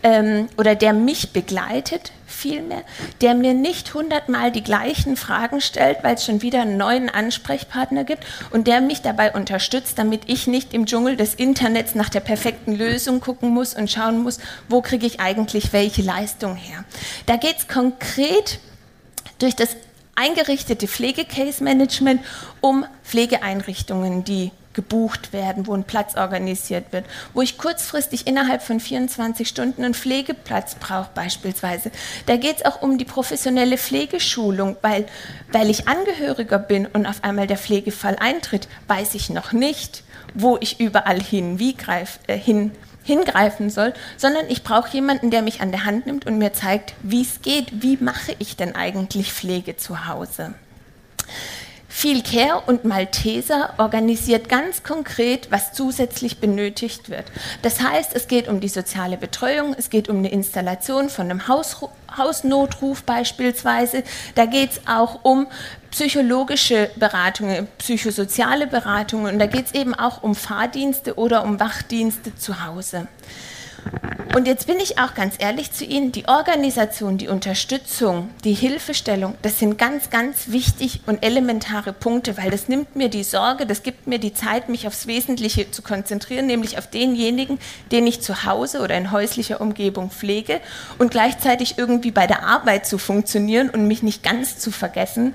ähm, 0.04 0.48
oder 0.58 0.76
der 0.76 0.94
mich 0.94 1.32
begleitet, 1.32 2.12
vielmehr, 2.26 2.84
der 3.22 3.36
mir 3.36 3.54
nicht 3.54 3.94
hundertmal 3.94 4.52
die 4.52 4.64
gleichen 4.64 5.18
Fragen 5.18 5.62
stellt, 5.62 6.04
weil 6.04 6.16
es 6.16 6.26
schon 6.26 6.42
wieder 6.42 6.62
einen 6.62 6.78
neuen 6.78 7.10
Ansprechpartner 7.10 8.04
gibt 8.04 8.24
und 8.52 8.68
der 8.68 8.82
mich 8.82 9.02
dabei 9.02 9.34
unterstützt, 9.34 9.98
damit 9.98 10.22
ich 10.28 10.48
nicht 10.48 10.74
im 10.74 10.86
Dschungel 10.86 11.18
des 11.18 11.34
Internets 11.34 11.96
nach 11.96 12.10
der 12.10 12.22
perfekten 12.22 12.76
Lösung 12.76 13.20
gucken 13.20 13.50
muss 13.50 13.74
und 13.74 13.92
schauen 13.92 14.20
muss, 14.20 14.40
wo 14.68 14.82
kriege 14.82 15.06
ich 15.06 15.20
eigentlich 15.20 15.74
welche 15.74 16.02
Leistung 16.02 16.56
her. 16.56 16.84
Da 17.26 17.36
geht 17.36 17.58
es 17.58 17.68
konkret 17.68 18.60
durch 19.40 19.56
das 19.56 19.76
eingerichtete 20.16 20.88
Pflegecase-Management 20.88 22.22
um 22.62 22.86
Pflegeeinrichtungen, 23.04 24.24
die 24.24 24.52
gebucht 24.80 25.34
werden, 25.34 25.68
wo 25.68 25.74
ein 25.74 25.84
Platz 25.84 26.16
organisiert 26.16 26.94
wird, 26.94 27.06
wo 27.34 27.42
ich 27.42 27.58
kurzfristig 27.58 28.28
innerhalb 28.28 28.62
von 28.62 28.80
24 28.80 29.46
Stunden 29.46 29.84
einen 29.84 29.94
Pflegeplatz 29.94 30.76
brauche 30.76 31.10
beispielsweise. 31.14 31.92
Da 32.28 32.38
geht 32.38 32.58
es 32.58 32.66
auch 32.66 32.82
um 32.82 32.98
die 32.98 33.04
professionelle 33.04 33.78
Pflegeschulung, 33.78 34.78
weil, 34.82 35.06
weil 35.52 35.70
ich 35.70 35.90
Angehöriger 35.90 36.60
bin 36.60 36.86
und 36.86 37.06
auf 37.06 37.26
einmal 37.26 37.46
der 37.46 37.58
Pflegefall 37.58 38.16
eintritt, 38.22 38.70
weiß 38.88 39.16
ich 39.16 39.30
noch 39.30 39.52
nicht, 39.52 40.04
wo 40.34 40.58
ich 40.62 40.80
überall 40.80 41.22
hin, 41.22 41.60
wie 41.60 41.74
greif, 41.74 42.20
äh, 42.28 42.38
hin, 42.38 42.72
hingreifen 43.04 43.70
soll, 43.70 43.94
sondern 44.16 44.46
ich 44.48 44.64
brauche 44.64 44.94
jemanden, 44.94 45.30
der 45.30 45.42
mich 45.42 45.60
an 45.60 45.72
der 45.72 45.84
Hand 45.84 46.06
nimmt 46.06 46.26
und 46.26 46.38
mir 46.38 46.54
zeigt, 46.54 46.94
wie 47.04 47.22
es 47.22 47.42
geht, 47.42 47.84
wie 47.84 47.98
mache 47.98 48.34
ich 48.40 48.56
denn 48.56 48.76
eigentlich 48.76 49.34
Pflege 49.34 49.76
zu 49.76 50.08
Hause. 50.08 50.54
Viel 52.02 52.24
Care 52.24 52.64
und 52.66 52.86
Malteser 52.86 53.74
organisiert 53.78 54.48
ganz 54.48 54.84
konkret, 54.84 55.52
was 55.52 55.74
zusätzlich 55.74 56.40
benötigt 56.40 57.10
wird. 57.10 57.26
Das 57.62 57.82
heißt, 57.82 58.16
es 58.16 58.30
geht 58.30 58.48
um 58.48 58.62
die 58.62 58.70
soziale 58.70 59.18
Betreuung, 59.18 59.76
es 59.78 59.90
geht 59.90 60.08
um 60.08 60.20
eine 60.20 60.32
Installation 60.32 61.10
von 61.10 61.26
einem 61.26 61.50
Haus, 61.50 61.76
Hausnotruf 62.16 63.04
beispielsweise. 63.04 64.04
Da 64.36 64.46
geht 64.46 64.72
es 64.72 64.82
auch 64.88 65.26
um 65.26 65.48
psychologische 65.92 66.90
Beratungen, 66.96 67.68
psychosoziale 67.80 68.68
Beratungen 68.68 69.34
und 69.34 69.40
da 69.40 69.48
geht 69.48 69.66
es 69.66 69.74
eben 69.74 69.94
auch 69.94 70.24
um 70.24 70.36
Fahrdienste 70.36 71.16
oder 71.16 71.44
um 71.44 71.60
Wachdienste 71.60 72.34
zu 72.34 72.66
Hause. 72.66 73.10
Und 74.36 74.48
jetzt 74.48 74.68
bin 74.68 74.80
ich 74.80 75.00
auch 75.00 75.16
ganz 75.16 75.36
ehrlich 75.40 75.72
zu 75.72 75.86
Ihnen, 75.86 76.12
die 76.12 76.28
Organisation, 76.28 77.18
die 77.18 77.30
Unterstützung, 77.30 78.30
die 78.44 78.54
Hilfestellung, 78.54 79.34
das 79.42 79.58
sind 79.58 79.80
ganz, 79.80 80.12
ganz 80.12 80.50
wichtig 80.50 81.02
und 81.08 81.24
elementare 81.24 81.94
Punkte, 81.94 82.38
weil 82.38 82.52
das 82.52 82.68
nimmt 82.68 82.96
mir 82.96 83.10
die 83.10 83.24
Sorge, 83.24 83.66
das 83.66 83.82
gibt 83.82 84.06
mir 84.06 84.20
die 84.20 84.34
Zeit, 84.34 84.70
mich 84.70 84.86
aufs 84.86 85.08
Wesentliche 85.08 85.72
zu 85.72 85.82
konzentrieren, 85.82 86.46
nämlich 86.46 86.78
auf 86.78 86.88
denjenigen, 86.88 87.58
den 87.92 88.06
ich 88.06 88.22
zu 88.22 88.46
Hause 88.46 88.82
oder 88.82 88.96
in 88.96 89.12
häuslicher 89.12 89.62
Umgebung 89.62 90.12
pflege 90.12 90.62
und 91.00 91.10
gleichzeitig 91.10 91.80
irgendwie 91.80 92.12
bei 92.12 92.28
der 92.28 92.44
Arbeit 92.44 92.86
zu 92.86 93.00
funktionieren 93.00 93.72
und 93.72 93.88
mich 93.88 94.04
nicht 94.04 94.22
ganz 94.22 94.60
zu 94.60 94.70
vergessen. 94.70 95.34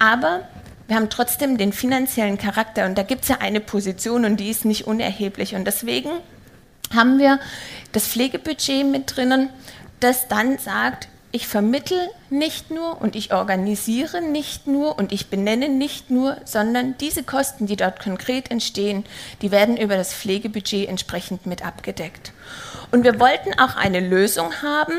Aber 0.00 0.40
wir 0.88 0.96
haben 0.96 1.10
trotzdem 1.10 1.58
den 1.58 1.72
finanziellen 1.72 2.38
Charakter 2.38 2.86
und 2.86 2.98
da 2.98 3.04
gibt 3.04 3.22
es 3.22 3.28
ja 3.28 3.38
eine 3.38 3.60
Position 3.60 4.24
und 4.24 4.38
die 4.38 4.50
ist 4.50 4.64
nicht 4.64 4.88
unerheblich 4.88 5.54
und 5.54 5.64
deswegen 5.64 6.10
haben 6.94 7.18
wir 7.18 7.40
das 7.92 8.06
Pflegebudget 8.06 8.86
mit 8.86 9.16
drinnen, 9.16 9.50
das 10.00 10.28
dann 10.28 10.58
sagt, 10.58 11.08
ich 11.32 11.46
vermittel 11.46 11.98
nicht 12.30 12.70
nur 12.70 13.00
und 13.00 13.14
ich 13.14 13.32
organisiere 13.32 14.22
nicht 14.22 14.66
nur 14.66 14.98
und 14.98 15.12
ich 15.12 15.28
benenne 15.28 15.68
nicht 15.68 16.10
nur, 16.10 16.38
sondern 16.44 16.96
diese 16.98 17.24
Kosten, 17.24 17.66
die 17.66 17.76
dort 17.76 18.00
konkret 18.00 18.50
entstehen, 18.50 19.04
die 19.42 19.50
werden 19.50 19.76
über 19.76 19.96
das 19.96 20.14
Pflegebudget 20.14 20.88
entsprechend 20.88 21.44
mit 21.44 21.64
abgedeckt. 21.64 22.32
Und 22.90 23.04
wir 23.04 23.20
wollten 23.20 23.58
auch 23.58 23.76
eine 23.76 24.00
Lösung 24.00 24.62
haben 24.62 24.94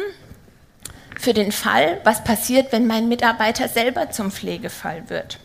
für 1.19 1.33
den 1.33 1.51
Fall, 1.51 1.99
was 2.03 2.23
passiert, 2.23 2.71
wenn 2.71 2.85
mein 2.85 3.07
Mitarbeiter 3.07 3.67
selber 3.67 4.11
zum 4.11 4.31
Pflegefall 4.31 5.09
wird. 5.09 5.39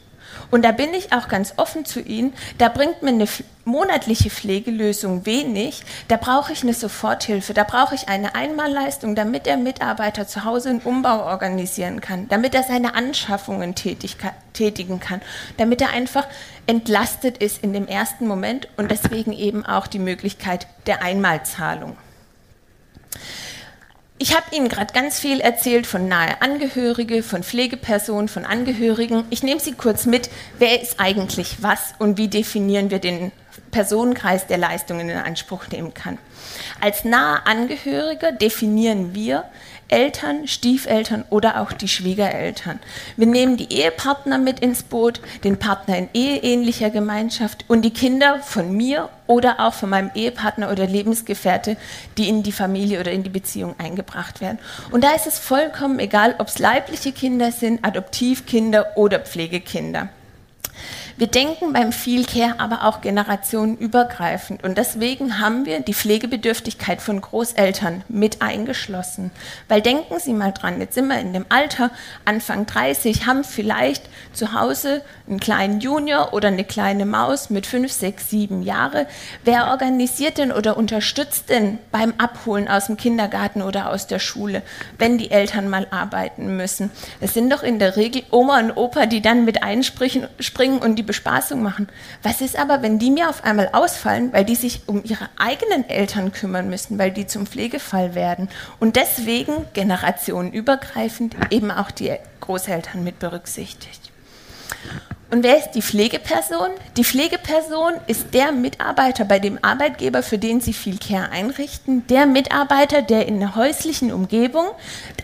Und 0.51 0.65
da 0.65 0.73
bin 0.73 0.95
ich 0.95 1.13
auch 1.13 1.29
ganz 1.29 1.55
offen 1.57 1.85
zu 1.85 2.01
Ihnen, 2.01 2.33
da 2.59 2.69
bringt 2.69 3.03
mir 3.03 3.11
eine 3.11 3.27
monatliche 3.65 4.31
Pflegelösung 4.31 5.25
wenig, 5.25 5.83
da 6.09 6.17
brauche 6.17 6.53
ich 6.53 6.63
eine 6.63 6.75
Soforthilfe, 6.75 7.55
da 7.55 7.65
brauche 7.65 7.95
ich 7.95 8.09
eine 8.09 8.35
Einmalleistung, 8.35 9.15
damit 9.15 9.47
der 9.47 9.57
Mitarbeiter 9.57 10.27
zu 10.27 10.45
Hause 10.45 10.71
einen 10.71 10.81
Umbau 10.81 11.25
organisieren 11.25 12.01
kann, 12.01 12.29
damit 12.29 12.55
er 12.55 12.63
seine 12.63 12.95
Anschaffungen 12.95 13.75
tätigen 13.75 15.01
kann, 15.01 15.21
damit 15.57 15.81
er 15.81 15.91
einfach 15.91 16.27
entlastet 16.67 17.39
ist 17.39 17.63
in 17.63 17.73
dem 17.73 17.87
ersten 17.87 18.27
Moment 18.27 18.69
und 18.77 18.91
deswegen 18.91 19.33
eben 19.33 19.65
auch 19.65 19.87
die 19.87 19.99
Möglichkeit 19.99 20.67
der 20.87 21.03
Einmalzahlung. 21.03 21.97
Ich 24.23 24.37
habe 24.37 24.55
Ihnen 24.55 24.69
gerade 24.69 24.95
ganz 24.95 25.19
viel 25.19 25.41
erzählt 25.41 25.85
von 25.85 26.07
nahe 26.07 26.41
Angehörige, 26.41 27.25
von 27.25 27.43
Pflegepersonen, 27.43 28.29
von 28.29 28.45
Angehörigen. 28.45 29.25
Ich 29.31 29.43
nehme 29.43 29.59
Sie 29.59 29.73
kurz 29.73 30.07
mit, 30.07 30.31
wer 30.61 30.81
ist 30.81 31.01
eigentlich 31.01 31.57
was 31.61 31.95
und 31.99 32.19
wie 32.19 32.29
definieren 32.29 32.93
wir 32.93 33.01
den 33.01 33.33
Personenkreis, 33.73 34.47
der 34.47 34.59
Leistungen 34.59 35.09
in 35.09 35.17
Anspruch 35.17 35.67
nehmen 35.73 35.93
kann. 35.93 36.19
Als 36.81 37.05
nahe 37.05 37.45
Angehörige 37.47 38.33
definieren 38.33 39.13
wir 39.13 39.43
Eltern, 39.93 40.49
Stiefeltern 40.49 41.25
oder 41.29 41.61
auch 41.61 41.73
die 41.73 41.87
Schwiegereltern. 41.87 42.81
Wir 43.19 43.27
nehmen 43.27 43.59
die 43.59 43.71
Ehepartner 43.73 44.39
mit 44.39 44.61
ins 44.61 44.83
Boot, 44.83 45.21
den 45.45 45.59
Partner 45.59 45.99
in 45.99 46.09
eheähnlicher 46.15 46.89
Gemeinschaft 46.89 47.67
und 47.69 47.83
die 47.83 47.93
Kinder 47.93 48.41
von 48.41 48.73
mir 48.73 49.11
oder 49.27 49.61
auch 49.61 49.75
von 49.75 49.91
meinem 49.91 50.11
Ehepartner 50.15 50.73
oder 50.73 50.87
Lebensgefährte, 50.87 51.77
die 52.17 52.29
in 52.29 52.43
die 52.43 52.53
Familie 52.53 53.01
oder 53.01 53.13
in 53.13 53.23
die 53.23 53.31
Beziehung 53.31 53.75
eingebracht 53.79 54.41
werden. 54.41 54.59
Und 54.91 55.05
da 55.05 55.15
ist 55.15 55.27
es 55.27 55.39
vollkommen 55.39 55.99
egal, 55.99 56.37
ob 56.39 56.49
es 56.49 56.59
leibliche 56.59 57.13
Kinder 57.13 57.53
sind, 57.53 57.85
Adoptivkinder 57.85 58.97
oder 58.97 59.21
Pflegekinder. 59.21 60.09
Wir 61.17 61.27
denken 61.27 61.73
beim 61.73 61.93
Feel 61.93 62.25
aber 62.59 62.85
auch 62.85 63.01
generationenübergreifend 63.01 64.65
und 64.65 64.79
deswegen 64.79 65.39
haben 65.39 65.67
wir 65.67 65.81
die 65.81 65.95
Pflegebedürftigkeit 65.95 67.03
von 67.03 67.21
Großeltern 67.21 68.03
mit 68.09 68.41
eingeschlossen. 68.41 69.31
Weil 69.69 69.83
denken 69.83 70.19
Sie 70.19 70.33
mal 70.33 70.53
dran, 70.53 70.81
jetzt 70.81 70.95
sind 70.95 71.09
wir 71.09 71.19
in 71.19 71.33
dem 71.33 71.45
Alter, 71.49 71.91
Anfang 72.25 72.67
30, 72.67 73.27
haben 73.27 73.45
vielleicht 73.45 74.09
zu 74.33 74.55
Hause 74.55 75.03
einen 75.29 75.41
kleinen 75.41 75.81
Junior 75.81 76.33
oder 76.33 76.49
eine 76.49 76.65
kleine 76.65 77.05
Maus 77.07 77.51
mit 77.51 77.67
5, 77.67 77.93
6, 77.93 78.31
7 78.31 78.63
Jahre. 78.63 79.07
Wer 79.45 79.69
organisiert 79.69 80.39
denn 80.39 80.53
oder 80.53 80.77
unterstützt 80.77 81.51
denn 81.51 81.79
beim 81.91 82.15
Abholen 82.19 82.69
aus 82.69 82.87
dem 82.87 82.97
Kindergarten 82.97 83.63
oder 83.63 83.91
aus 83.91 84.07
der 84.07 84.19
Schule, 84.19 84.63
wenn 84.99 85.19
die 85.19 85.31
Eltern 85.31 85.69
mal 85.69 85.87
arbeiten 85.91 86.57
müssen? 86.57 86.91
Es 87.21 87.35
sind 87.35 87.51
doch 87.51 87.63
in 87.63 87.79
der 87.79 87.97
Regel 87.97 88.23
Oma 88.31 88.59
und 88.61 88.77
Opa, 88.77 89.07
die 89.07 89.21
dann 89.21 89.45
mit 89.45 89.63
einspringen 89.63 90.79
und 90.81 90.97
die 90.97 91.02
die 91.03 91.07
Bespaßung 91.07 91.63
machen. 91.63 91.89
Was 92.23 92.41
ist 92.41 92.59
aber, 92.59 92.83
wenn 92.83 92.99
die 92.99 93.11
mir 93.11 93.29
auf 93.29 93.45
einmal 93.45 93.71
ausfallen, 93.73 94.33
weil 94.33 94.45
die 94.45 94.55
sich 94.55 94.83
um 94.87 95.03
ihre 95.05 95.29
eigenen 95.37 95.89
Eltern 95.89 96.33
kümmern 96.33 96.71
müssen, 96.71 96.99
weil 96.99 97.11
die 97.11 97.27
zum 97.27 97.47
Pflegefall 97.47 98.15
werden 98.15 98.49
und 98.79 98.97
deswegen 98.97 99.67
generationenübergreifend 99.73 101.35
eben 101.51 101.71
auch 101.71 101.91
die 101.91 102.13
Großeltern 102.41 103.03
mit 103.03 103.19
berücksichtigt. 103.19 104.13
Und 105.31 105.43
wer 105.45 105.57
ist 105.57 105.71
die 105.71 105.81
Pflegeperson? 105.81 106.69
Die 106.99 107.05
Pflegeperson 107.05 107.95
ist 108.07 108.35
der 108.35 108.53
Mitarbeiter 108.53 109.25
bei 109.25 109.39
dem 109.39 109.59
Arbeitgeber, 109.63 110.23
für 110.23 110.37
den 110.37 110.61
Sie 110.61 110.75
viel 110.75 110.99
Care 110.99 111.31
einrichten, 111.31 112.07
der 112.07 112.27
Mitarbeiter, 112.27 113.01
der 113.01 113.27
in 113.27 113.41
der 113.41 113.57
häuslichen 113.57 114.13
Umgebung 114.13 114.67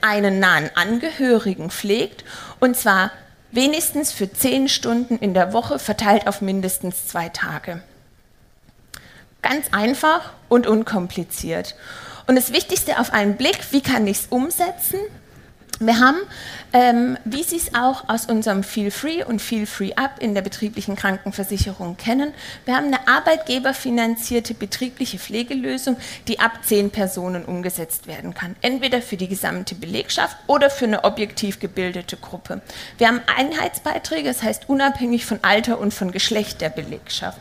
einen 0.01 0.41
nahen 0.41 0.71
Angehörigen 0.75 1.71
pflegt 1.71 2.25
und 2.59 2.75
zwar 2.75 3.11
wenigstens 3.51 4.13
für 4.13 4.33
zehn 4.33 4.69
Stunden 4.69 5.19
in 5.19 5.35
der 5.35 5.53
Woche 5.53 5.79
verteilt 5.79 6.27
auf 6.27 6.41
mindestens 6.41 7.07
zwei 7.07 7.29
Tage. 7.29 7.83
Ganz 9.43 9.67
einfach 9.73 10.33
und 10.49 10.67
unkompliziert. 10.67 11.77
Und 12.27 12.37
das 12.37 12.53
Wichtigste 12.53 12.99
auf 12.99 13.13
einen 13.13 13.37
Blick, 13.37 13.59
wie 13.71 13.81
kann 13.81 14.07
ich 14.07 14.19
es 14.19 14.27
umsetzen? 14.27 15.01
Wir 15.81 16.01
haben, 16.01 16.19
ähm, 16.73 17.19
wie 17.25 17.45
Sie 17.45 17.57
es 17.57 17.73
auch 17.73 18.09
aus 18.09 18.27
unserem 18.27 18.65
Feel 18.65 18.91
Free 18.91 19.23
und 19.23 19.41
Feel 19.41 19.65
Free 19.65 19.95
Up 19.95 20.19
in 20.19 20.35
der 20.35 20.43
betrieblichen 20.43 20.97
Krankenversicherung 20.97 21.97
kennen, 21.97 22.35
wir 22.65 22.75
haben 22.75 22.87
eine 22.87 23.07
arbeitgeberfinanzierte 23.07 24.55
betriebliche 24.55 25.21
Pflegelösung, 25.21 25.97
die 26.27 26.41
ab 26.41 26.65
zehn 26.65 26.91
Personen 26.91 27.45
umgesetzt 27.45 28.09
werden 28.09 28.35
kann. 28.35 28.57
Entweder 28.61 29.01
für 29.01 29.17
die 29.17 29.29
gesamte 29.29 29.77
Belegschaft 29.77 30.37
oder 30.49 30.69
für 30.69 30.87
eine 30.87 31.05
objektiv 31.05 31.61
gebildete 31.61 32.17
Gruppe. 32.17 32.61
Wir 32.99 33.07
haben 33.07 33.21
Einheitsbeiträge, 33.37 34.27
das 34.27 34.43
heißt 34.43 34.69
unabhängig 34.69 35.27
von 35.27 35.39
Alter 35.43 35.79
und 35.79 35.95
von 35.95 36.11
Geschlecht 36.11 36.61
der 36.61 36.71
Belegschaft. 36.71 37.39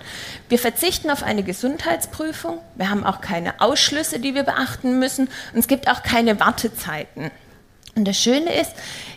Wir 0.48 0.60
verzichten 0.60 1.10
auf 1.10 1.24
eine 1.24 1.42
Gesundheitsprüfung, 1.42 2.60
wir 2.76 2.92
haben 2.92 3.04
auch 3.04 3.20
keine 3.20 3.60
Ausschlüsse, 3.62 4.20
die 4.20 4.36
wir 4.36 4.44
beachten 4.44 5.00
müssen 5.00 5.28
und 5.54 5.60
es 5.60 5.68
gibt 5.68 5.90
auch 5.90 6.04
keine 6.04 6.40
Wartezeiten. 6.40 7.32
Und 7.98 8.08
das 8.08 8.22
Schöne 8.22 8.54
ist, 8.54 8.74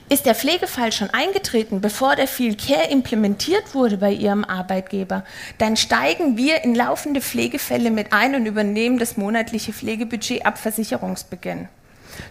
ist 0.08 0.24
der 0.24 0.34
Pflegefall 0.34 0.90
schon 0.90 1.10
eingetreten, 1.10 1.82
bevor 1.82 2.16
der 2.16 2.26
Field 2.26 2.66
Care 2.66 2.88
implementiert 2.88 3.74
wurde 3.74 3.98
bei 3.98 4.10
Ihrem 4.10 4.42
Arbeitgeber, 4.42 5.22
dann 5.58 5.76
steigen 5.76 6.38
wir 6.38 6.64
in 6.64 6.74
laufende 6.74 7.20
Pflegefälle 7.20 7.90
mit 7.90 8.14
ein 8.14 8.34
und 8.34 8.46
übernehmen 8.46 8.98
das 8.98 9.18
monatliche 9.18 9.74
Pflegebudget 9.74 10.46
ab 10.46 10.56
Versicherungsbeginn. 10.56 11.68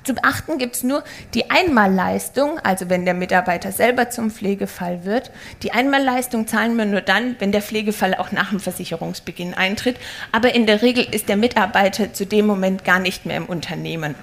Zu 0.03 0.15
beachten 0.15 0.57
gibt 0.57 0.75
es 0.75 0.83
nur 0.83 1.03
die 1.35 1.51
Einmalleistung, 1.51 2.59
also 2.63 2.89
wenn 2.89 3.05
der 3.05 3.13
Mitarbeiter 3.13 3.71
selber 3.71 4.09
zum 4.09 4.31
Pflegefall 4.31 5.05
wird. 5.05 5.29
Die 5.61 5.71
Einmalleistung 5.71 6.47
zahlen 6.47 6.75
wir 6.77 6.85
nur 6.85 7.01
dann, 7.01 7.35
wenn 7.37 7.51
der 7.51 7.61
Pflegefall 7.61 8.15
auch 8.15 8.31
nach 8.31 8.49
dem 8.49 8.59
Versicherungsbeginn 8.59 9.53
eintritt. 9.53 9.97
Aber 10.31 10.55
in 10.55 10.65
der 10.65 10.81
Regel 10.81 11.05
ist 11.11 11.29
der 11.29 11.37
Mitarbeiter 11.37 12.11
zu 12.11 12.25
dem 12.25 12.47
Moment 12.47 12.83
gar 12.83 12.99
nicht 12.99 13.27
mehr 13.27 13.37
im 13.37 13.45
Unternehmen. 13.45 14.15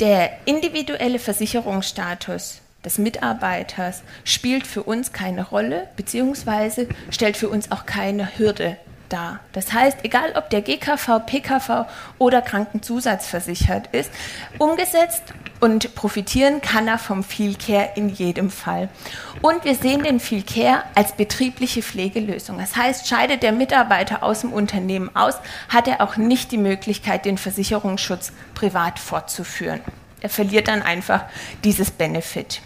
Der 0.00 0.30
individuelle 0.44 1.18
Versicherungsstatus 1.18 2.60
des 2.84 2.98
Mitarbeiters 2.98 4.02
spielt 4.24 4.64
für 4.64 4.84
uns 4.84 5.12
keine 5.12 5.48
Rolle, 5.48 5.88
beziehungsweise 5.96 6.86
stellt 7.10 7.36
für 7.36 7.48
uns 7.48 7.72
auch 7.72 7.84
keine 7.84 8.38
Hürde 8.38 8.76
dar. 9.08 9.40
Das 9.52 9.72
heißt, 9.72 9.98
egal 10.04 10.32
ob 10.36 10.50
der 10.50 10.62
GKV, 10.62 11.20
PKV 11.26 11.86
oder 12.18 12.42
Krankenzusatzversichert 12.42 13.88
ist, 13.92 14.10
umgesetzt 14.58 15.22
und 15.60 15.94
profitieren 15.94 16.60
kann 16.60 16.86
er 16.86 16.98
vom 16.98 17.24
Feel 17.24 17.56
Care 17.56 17.90
in 17.96 18.08
jedem 18.08 18.50
Fall. 18.50 18.88
Und 19.42 19.64
wir 19.64 19.74
sehen 19.74 20.02
den 20.02 20.20
Feel 20.20 20.42
Care 20.42 20.84
als 20.94 21.12
betriebliche 21.12 21.82
Pflegelösung. 21.82 22.58
Das 22.58 22.76
heißt, 22.76 23.08
scheidet 23.08 23.42
der 23.42 23.52
Mitarbeiter 23.52 24.22
aus 24.22 24.40
dem 24.42 24.52
Unternehmen 24.52 25.14
aus, 25.14 25.34
hat 25.68 25.88
er 25.88 26.00
auch 26.00 26.16
nicht 26.16 26.52
die 26.52 26.58
Möglichkeit, 26.58 27.24
den 27.24 27.38
Versicherungsschutz 27.38 28.32
privat 28.54 28.98
fortzuführen. 28.98 29.80
Er 30.20 30.28
verliert 30.28 30.68
dann 30.68 30.82
einfach 30.82 31.24
dieses 31.64 31.90
Benefit. 31.90 32.60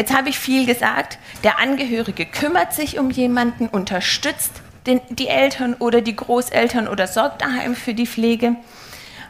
Jetzt 0.00 0.16
habe 0.16 0.30
ich 0.30 0.38
viel 0.38 0.64
gesagt. 0.64 1.18
Der 1.44 1.58
Angehörige 1.58 2.24
kümmert 2.24 2.72
sich 2.72 2.98
um 2.98 3.10
jemanden, 3.10 3.68
unterstützt 3.68 4.50
den, 4.86 5.02
die 5.10 5.28
Eltern 5.28 5.74
oder 5.74 6.00
die 6.00 6.16
Großeltern 6.16 6.88
oder 6.88 7.06
sorgt 7.06 7.42
daheim 7.42 7.74
für 7.74 7.92
die 7.92 8.06
Pflege. 8.06 8.56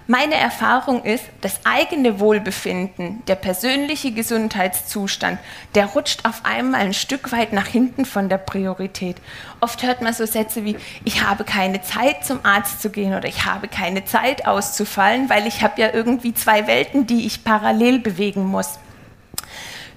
Meine 0.07 0.37
Erfahrung 0.37 1.03
ist, 1.03 1.25
das 1.41 1.59
eigene 1.65 2.21
Wohlbefinden, 2.21 3.25
der 3.27 3.35
persönliche 3.35 4.13
Gesundheitszustand, 4.13 5.41
der 5.75 5.87
rutscht 5.87 6.25
auf 6.25 6.43
einmal 6.45 6.83
ein 6.83 6.95
Stück 6.95 7.33
weit 7.33 7.53
nach 7.53 7.67
hinten 7.67 8.05
von 8.05 8.29
der 8.29 8.39
Priorität. 8.39 9.17
Oft 9.59 9.83
hört 9.83 10.03
man 10.03 10.15
so 10.15 10.25
Sätze 10.25 10.65
wie, 10.65 10.77
ich 11.05 11.25
habe 11.25 11.43
keine 11.43 11.83
Zeit 11.83 12.25
zum 12.25 12.39
Arzt 12.45 12.81
zu 12.81 12.91
gehen 12.91 13.13
oder 13.13 13.27
ich 13.27 13.45
habe 13.45 13.67
keine 13.67 14.05
Zeit 14.05 14.47
auszufallen, 14.47 15.29
weil 15.29 15.49
ich 15.49 15.65
habe 15.65 15.81
ja 15.81 15.93
irgendwie 15.93 16.33
zwei 16.33 16.69
Welten, 16.69 17.09
die 17.09 17.27
ich 17.27 17.43
parallel 17.43 17.99
bewegen 17.99 18.45
muss. 18.45 18.79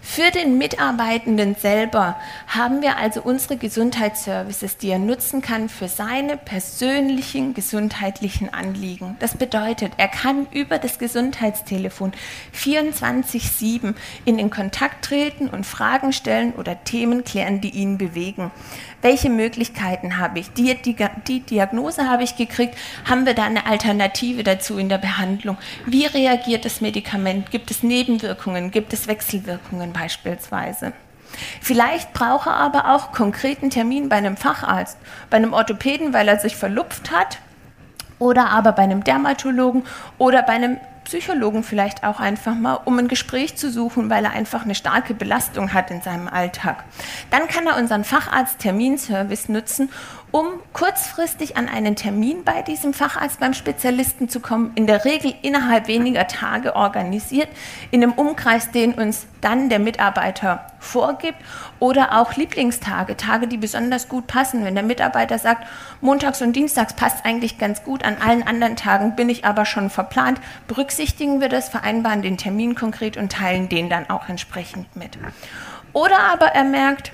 Für 0.05 0.31
den 0.31 0.57
Mitarbeitenden 0.57 1.55
selber 1.55 2.19
haben 2.45 2.81
wir 2.81 2.97
also 2.97 3.21
unsere 3.21 3.55
Gesundheitsservices, 3.55 4.77
die 4.77 4.89
er 4.89 4.99
nutzen 4.99 5.41
kann 5.41 5.69
für 5.69 5.87
seine 5.87 6.35
persönlichen 6.35 7.53
gesundheitlichen 7.53 8.53
Anliegen. 8.53 9.15
Das 9.21 9.37
bedeutet, 9.37 9.93
er 9.95 10.09
kann 10.09 10.45
über 10.51 10.77
das 10.77 10.99
Gesundheitstelefon 10.99 12.11
24/7 12.53 13.95
in 14.25 14.37
den 14.37 14.49
Kontakt 14.49 15.05
treten 15.05 15.47
und 15.47 15.65
Fragen 15.65 16.11
stellen 16.11 16.53
oder 16.53 16.83
Themen 16.83 17.23
klären, 17.23 17.61
die 17.61 17.69
ihn 17.69 17.97
bewegen 17.97 18.51
welche 19.03 19.29
Möglichkeiten 19.29 20.17
habe 20.17 20.39
ich? 20.39 20.51
Die, 20.53 20.73
die, 20.75 20.95
die, 21.27 21.41
Diagnose 21.41 22.09
habe 22.09 22.23
ich 22.23 22.37
gekriegt, 22.37 22.75
haben 23.05 23.25
wir 23.25 23.33
da 23.33 23.43
eine 23.43 23.65
Alternative 23.65 24.43
dazu 24.43 24.77
in 24.77 24.89
der 24.89 24.97
Behandlung? 24.97 25.57
Wie 25.85 26.05
reagiert 26.05 26.65
das 26.65 26.81
Medikament? 26.81 27.51
Gibt 27.51 27.69
es 27.69 27.83
Nebenwirkungen? 27.83 28.71
Gibt 28.71 28.93
es 28.93 29.07
Wechselwirkungen 29.07 29.92
beispielsweise? 29.93 30.93
Vielleicht 31.61 32.13
brauche 32.13 32.49
er 32.49 32.57
aber 32.57 32.93
auch 32.93 33.11
konkreten 33.11 33.69
Termin 33.69 34.09
bei 34.09 34.17
einem 34.17 34.37
Facharzt, 34.37 34.97
bei 35.29 35.37
einem 35.37 35.53
Orthopäden, 35.53 36.13
weil 36.13 36.27
er 36.27 36.39
sich 36.39 36.55
verlupft 36.55 37.11
hat, 37.11 37.39
oder 38.19 38.49
aber 38.49 38.71
bei 38.71 38.83
einem 38.83 39.03
Dermatologen 39.03 39.83
oder 40.17 40.43
bei 40.43 40.53
einem 40.53 40.77
Psychologen 41.03 41.63
vielleicht 41.63 42.03
auch 42.05 42.19
einfach 42.21 42.55
mal, 42.55 42.79
um 42.85 42.97
ein 42.97 43.09
Gespräch 43.09 43.57
zu 43.57 43.69
suchen, 43.69 44.09
weil 44.09 44.23
er 44.23 44.31
einfach 44.31 44.63
eine 44.63 44.75
starke 44.75 45.13
Belastung 45.13 45.73
hat 45.73 45.91
in 45.91 46.01
seinem 46.01 46.29
Alltag. 46.29 46.85
Dann 47.29 47.47
kann 47.47 47.67
er 47.67 47.77
unseren 47.77 48.05
Facharzt-Terminservice 48.05 49.49
nutzen, 49.49 49.89
um 50.33 50.47
kurzfristig 50.73 51.57
an 51.57 51.69
einen 51.69 51.95
Termin 51.95 52.43
bei 52.43 52.63
diesem 52.63 52.95
Facharzt 52.95 53.39
beim 53.39 53.53
Spezialisten 53.53 54.29
zu 54.29 54.39
kommen, 54.39 54.71
in 54.73 54.87
der 54.87 55.05
Regel 55.05 55.31
innerhalb 55.43 55.87
weniger 55.87 56.25
Tage 56.25 56.75
organisiert, 56.75 57.49
in 57.91 58.01
einem 58.01 58.13
Umkreis, 58.13 58.71
den 58.71 58.95
uns 58.95 59.27
dann 59.41 59.69
der 59.69 59.77
Mitarbeiter 59.77 60.65
vorgibt 60.79 61.37
oder 61.77 62.19
auch 62.19 62.35
Lieblingstage, 62.35 63.15
Tage, 63.15 63.47
die 63.47 63.57
besonders 63.57 64.09
gut 64.09 64.25
passen. 64.25 64.65
Wenn 64.65 64.73
der 64.73 64.83
Mitarbeiter 64.83 65.37
sagt, 65.37 65.67
montags 66.01 66.41
und 66.41 66.55
dienstags 66.55 66.95
passt 66.95 67.27
eigentlich 67.27 67.59
ganz 67.59 67.83
gut, 67.83 68.03
an 68.03 68.17
allen 68.19 68.41
anderen 68.41 68.75
Tagen 68.75 69.15
bin 69.15 69.29
ich 69.29 69.45
aber 69.45 69.67
schon 69.67 69.91
verplant, 69.91 70.41
berücksichtigen 70.67 71.41
wir 71.41 71.49
das, 71.49 71.69
vereinbaren 71.69 72.23
den 72.23 72.39
Termin 72.39 72.73
konkret 72.73 73.17
und 73.17 73.31
teilen 73.31 73.69
den 73.69 73.87
dann 73.87 74.09
auch 74.09 74.27
entsprechend 74.27 74.95
mit. 74.95 75.19
Oder 75.93 76.17
aber 76.31 76.47
er 76.47 76.63
merkt, 76.63 77.11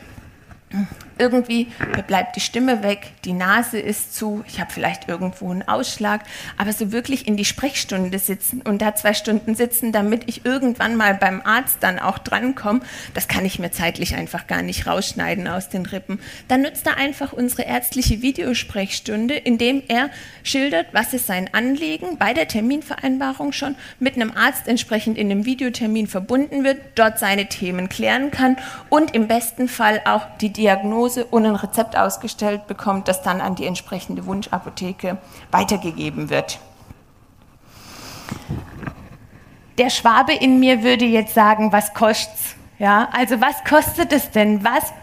irgendwie 1.19 1.67
bleibt 2.07 2.35
die 2.35 2.41
Stimme 2.41 2.83
weg, 2.83 3.11
die 3.25 3.33
Nase 3.33 3.79
ist 3.79 4.15
zu, 4.15 4.43
ich 4.47 4.59
habe 4.59 4.71
vielleicht 4.71 5.07
irgendwo 5.09 5.51
einen 5.51 5.67
Ausschlag, 5.67 6.21
aber 6.57 6.73
so 6.73 6.91
wirklich 6.91 7.27
in 7.27 7.37
die 7.37 7.45
Sprechstunde 7.45 8.17
sitzen 8.19 8.61
und 8.61 8.81
da 8.81 8.95
zwei 8.95 9.13
Stunden 9.13 9.55
sitzen, 9.55 9.91
damit 9.91 10.23
ich 10.27 10.45
irgendwann 10.45 10.95
mal 10.95 11.13
beim 11.13 11.41
Arzt 11.41 11.77
dann 11.81 11.99
auch 11.99 12.17
drankomme, 12.17 12.81
das 13.13 13.27
kann 13.27 13.45
ich 13.45 13.59
mir 13.59 13.71
zeitlich 13.71 14.15
einfach 14.15 14.47
gar 14.47 14.61
nicht 14.61 14.87
rausschneiden 14.87 15.47
aus 15.47 15.69
den 15.69 15.85
Rippen. 15.85 16.19
Dann 16.47 16.61
nutzt 16.61 16.87
er 16.87 16.97
einfach 16.97 17.33
unsere 17.33 17.63
ärztliche 17.63 18.21
Videosprechstunde, 18.21 19.35
indem 19.35 19.83
er 19.87 20.09
schildert, 20.43 20.87
was 20.93 21.13
ist 21.13 21.27
sein 21.27 21.49
Anliegen, 21.53 22.17
bei 22.17 22.33
der 22.33 22.47
Terminvereinbarung 22.47 23.51
schon 23.51 23.75
mit 23.99 24.15
einem 24.15 24.31
Arzt 24.31 24.67
entsprechend 24.67 25.17
in 25.17 25.31
einem 25.31 25.45
Videotermin 25.45 26.07
verbunden 26.07 26.63
wird, 26.63 26.77
dort 26.95 27.19
seine 27.19 27.47
Themen 27.47 27.89
klären 27.89 28.31
kann 28.31 28.57
und 28.89 29.13
im 29.13 29.27
besten 29.27 29.67
Fall 29.67 30.01
auch 30.05 30.25
die 30.41 30.51
Diagnose 30.51 31.08
Diagnose 31.09 31.25
und 31.25 31.45
ein 31.45 31.55
Rezept 31.55 31.97
ausgestellt 31.97 32.67
bekommt, 32.67 33.07
das 33.07 33.21
dann 33.21 33.41
an 33.41 33.55
die 33.55 33.65
entsprechende 33.65 34.25
Wunschapotheke 34.25 35.17
weitergegeben 35.51 36.29
wird. 36.29 36.59
Der 39.77 39.89
Schwabe 39.89 40.33
in 40.33 40.59
mir 40.59 40.83
würde 40.83 41.05
jetzt 41.05 41.33
sagen, 41.33 41.71
was 41.71 41.93
kostet's? 41.93 42.55
Ja, 42.79 43.09
also 43.11 43.41
was 43.41 43.63
kostet 43.67 44.13
es 44.13 44.31
denn? 44.31 44.63
Was, 44.63 44.93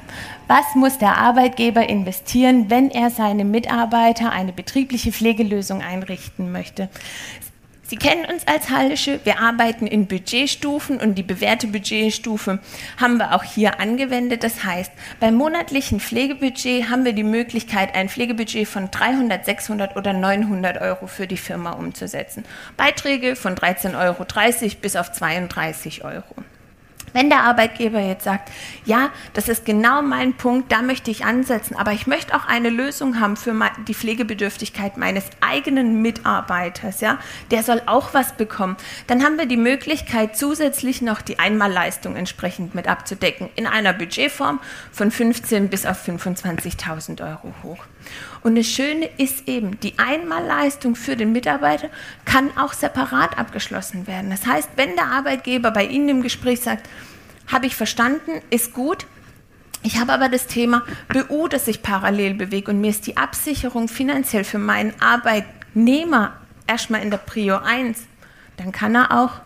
was 0.48 0.74
muss 0.74 0.96
der 0.96 1.18
Arbeitgeber 1.18 1.86
investieren, 1.86 2.70
wenn 2.70 2.90
er 2.90 3.10
seine 3.10 3.44
Mitarbeiter 3.44 4.32
eine 4.32 4.52
betriebliche 4.52 5.12
Pflegelösung 5.12 5.82
einrichten 5.82 6.52
möchte? 6.52 6.88
Sie 7.88 7.96
kennen 7.96 8.24
uns 8.24 8.44
als 8.48 8.70
Hallische, 8.70 9.20
wir 9.22 9.38
arbeiten 9.38 9.86
in 9.86 10.06
Budgetstufen 10.06 10.98
und 10.98 11.14
die 11.14 11.22
bewährte 11.22 11.68
Budgetstufe 11.68 12.58
haben 13.00 13.18
wir 13.18 13.32
auch 13.32 13.44
hier 13.44 13.78
angewendet. 13.78 14.42
Das 14.42 14.64
heißt, 14.64 14.90
beim 15.20 15.36
monatlichen 15.36 16.00
Pflegebudget 16.00 16.90
haben 16.90 17.04
wir 17.04 17.12
die 17.12 17.22
Möglichkeit, 17.22 17.94
ein 17.94 18.08
Pflegebudget 18.08 18.66
von 18.66 18.90
300, 18.90 19.44
600 19.44 19.94
oder 19.94 20.12
900 20.12 20.80
Euro 20.80 21.06
für 21.06 21.28
die 21.28 21.36
Firma 21.36 21.72
umzusetzen. 21.74 22.44
Beiträge 22.76 23.36
von 23.36 23.54
13,30 23.54 23.96
Euro 24.04 24.26
bis 24.80 24.96
auf 24.96 25.12
32 25.12 26.02
Euro. 26.02 26.34
Wenn 27.12 27.30
der 27.30 27.44
Arbeitgeber 27.44 28.00
jetzt 28.00 28.24
sagt, 28.24 28.50
ja, 28.84 29.10
das 29.32 29.48
ist 29.48 29.64
genau 29.64 30.02
mein 30.02 30.34
Punkt, 30.34 30.70
da 30.70 30.82
möchte 30.82 31.10
ich 31.10 31.24
ansetzen, 31.24 31.76
aber 31.76 31.92
ich 31.92 32.06
möchte 32.06 32.34
auch 32.34 32.46
eine 32.46 32.70
Lösung 32.70 33.20
haben 33.20 33.36
für 33.36 33.54
die 33.86 33.94
Pflegebedürftigkeit 33.94 34.96
meines 34.96 35.24
eigenen 35.40 36.02
Mitarbeiters, 36.02 37.00
ja, 37.00 37.18
der 37.50 37.62
soll 37.62 37.80
auch 37.86 38.12
was 38.12 38.32
bekommen, 38.32 38.76
dann 39.06 39.24
haben 39.24 39.38
wir 39.38 39.46
die 39.46 39.56
Möglichkeit, 39.56 40.36
zusätzlich 40.36 41.02
noch 41.02 41.22
die 41.22 41.38
Einmalleistung 41.38 42.16
entsprechend 42.16 42.74
mit 42.74 42.86
abzudecken, 42.86 43.48
in 43.56 43.66
einer 43.66 43.92
Budgetform 43.92 44.60
von 44.92 45.10
15 45.10 45.68
bis 45.68 45.86
auf 45.86 46.06
25.000 46.06 47.26
Euro 47.26 47.54
hoch. 47.62 47.84
Und 48.42 48.56
das 48.56 48.66
Schöne 48.66 49.08
ist 49.18 49.48
eben, 49.48 49.78
die 49.80 49.98
Einmalleistung 49.98 50.94
für 50.94 51.16
den 51.16 51.32
Mitarbeiter 51.32 51.88
kann 52.24 52.56
auch 52.56 52.72
separat 52.72 53.38
abgeschlossen 53.38 54.06
werden. 54.06 54.30
Das 54.30 54.46
heißt, 54.46 54.70
wenn 54.76 54.94
der 54.96 55.06
Arbeitgeber 55.06 55.70
bei 55.70 55.84
Ihnen 55.84 56.08
im 56.08 56.22
Gespräch 56.22 56.60
sagt, 56.60 56.88
habe 57.48 57.66
ich 57.66 57.76
verstanden, 57.76 58.42
ist 58.50 58.72
gut, 58.72 59.06
ich 59.82 59.98
habe 60.00 60.12
aber 60.12 60.28
das 60.28 60.46
Thema 60.46 60.82
BU, 61.08 61.46
das 61.48 61.66
sich 61.66 61.82
parallel 61.82 62.34
bewegt 62.34 62.68
und 62.68 62.80
mir 62.80 62.90
ist 62.90 63.06
die 63.06 63.16
Absicherung 63.16 63.86
finanziell 63.88 64.42
für 64.42 64.58
meinen 64.58 64.92
Arbeitnehmer 65.00 66.32
erstmal 66.66 67.02
in 67.02 67.10
der 67.10 67.18
Prio 67.18 67.58
1, 67.58 67.98
dann 68.56 68.72
kann 68.72 68.96
er 68.96 69.12
auch 69.12 69.40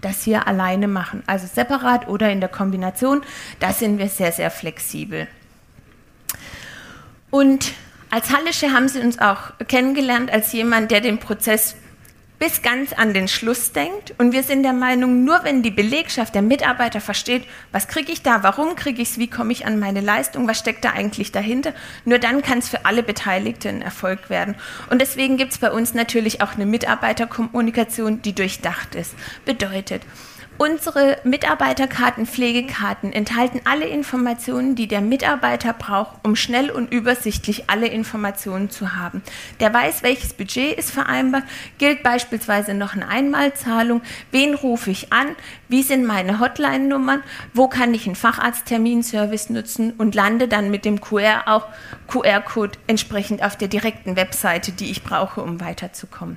das 0.00 0.22
hier 0.22 0.46
alleine 0.46 0.88
machen, 0.88 1.22
also 1.26 1.46
separat 1.46 2.08
oder 2.08 2.30
in 2.30 2.40
der 2.40 2.48
Kombination. 2.48 3.22
Da 3.58 3.72
sind 3.72 3.98
wir 3.98 4.08
sehr, 4.08 4.32
sehr 4.32 4.50
flexibel. 4.50 5.26
Und 7.30 7.72
als 8.10 8.30
Hallische 8.34 8.72
haben 8.72 8.88
sie 8.88 9.00
uns 9.00 9.18
auch 9.18 9.52
kennengelernt 9.68 10.30
als 10.30 10.52
jemand, 10.52 10.90
der 10.90 11.00
den 11.00 11.18
Prozess 11.18 11.76
bis 12.40 12.62
ganz 12.62 12.94
an 12.94 13.12
den 13.12 13.28
Schluss 13.28 13.72
denkt. 13.72 14.14
Und 14.16 14.32
wir 14.32 14.42
sind 14.42 14.62
der 14.62 14.72
Meinung, 14.72 15.24
nur 15.24 15.44
wenn 15.44 15.62
die 15.62 15.70
Belegschaft, 15.70 16.34
der 16.34 16.40
Mitarbeiter 16.40 17.00
versteht, 17.00 17.44
was 17.70 17.86
kriege 17.86 18.10
ich 18.10 18.22
da, 18.22 18.42
warum 18.42 18.76
kriege 18.76 19.02
ich 19.02 19.10
es, 19.10 19.18
wie 19.18 19.28
komme 19.28 19.52
ich 19.52 19.66
an 19.66 19.78
meine 19.78 20.00
Leistung, 20.00 20.48
was 20.48 20.58
steckt 20.58 20.82
da 20.84 20.92
eigentlich 20.92 21.32
dahinter, 21.32 21.74
nur 22.06 22.18
dann 22.18 22.40
kann 22.40 22.58
es 22.58 22.70
für 22.70 22.86
alle 22.86 23.02
Beteiligten 23.02 23.68
ein 23.68 23.82
Erfolg 23.82 24.30
werden. 24.30 24.54
Und 24.88 25.02
deswegen 25.02 25.36
gibt 25.36 25.52
es 25.52 25.58
bei 25.58 25.70
uns 25.70 25.92
natürlich 25.92 26.40
auch 26.40 26.54
eine 26.54 26.64
Mitarbeiterkommunikation, 26.64 28.22
die 28.22 28.34
durchdacht 28.34 28.94
ist. 28.94 29.14
Bedeutet, 29.44 30.02
Unsere 30.62 31.16
Mitarbeiterkarten, 31.24 32.26
Pflegekarten 32.26 33.14
enthalten 33.14 33.62
alle 33.64 33.86
Informationen, 33.86 34.74
die 34.74 34.88
der 34.88 35.00
Mitarbeiter 35.00 35.72
braucht, 35.72 36.22
um 36.22 36.36
schnell 36.36 36.70
und 36.70 36.92
übersichtlich 36.92 37.70
alle 37.70 37.86
Informationen 37.86 38.68
zu 38.68 38.94
haben. 38.94 39.22
Der 39.60 39.72
weiß, 39.72 40.02
welches 40.02 40.34
Budget 40.34 40.78
ist 40.78 40.90
vereinbart, 40.90 41.44
gilt 41.78 42.02
beispielsweise 42.02 42.74
noch 42.74 42.92
eine 42.92 43.08
Einmalzahlung, 43.08 44.02
wen 44.32 44.52
rufe 44.54 44.90
ich 44.90 45.14
an, 45.14 45.28
wie 45.68 45.82
sind 45.82 46.04
meine 46.04 46.40
Hotline-Nummern, 46.40 47.22
wo 47.54 47.66
kann 47.66 47.94
ich 47.94 48.04
einen 48.04 48.14
Facharztterminservice 48.14 49.48
nutzen? 49.48 49.94
Und 49.96 50.14
lande 50.14 50.46
dann 50.46 50.70
mit 50.70 50.84
dem 50.84 51.00
QR 51.00 51.44
auch 51.46 51.68
QR-Code 52.06 52.78
entsprechend 52.86 53.42
auf 53.42 53.56
der 53.56 53.68
direkten 53.68 54.14
Webseite, 54.14 54.72
die 54.72 54.90
ich 54.90 55.04
brauche, 55.04 55.40
um 55.40 55.58
weiterzukommen. 55.58 56.36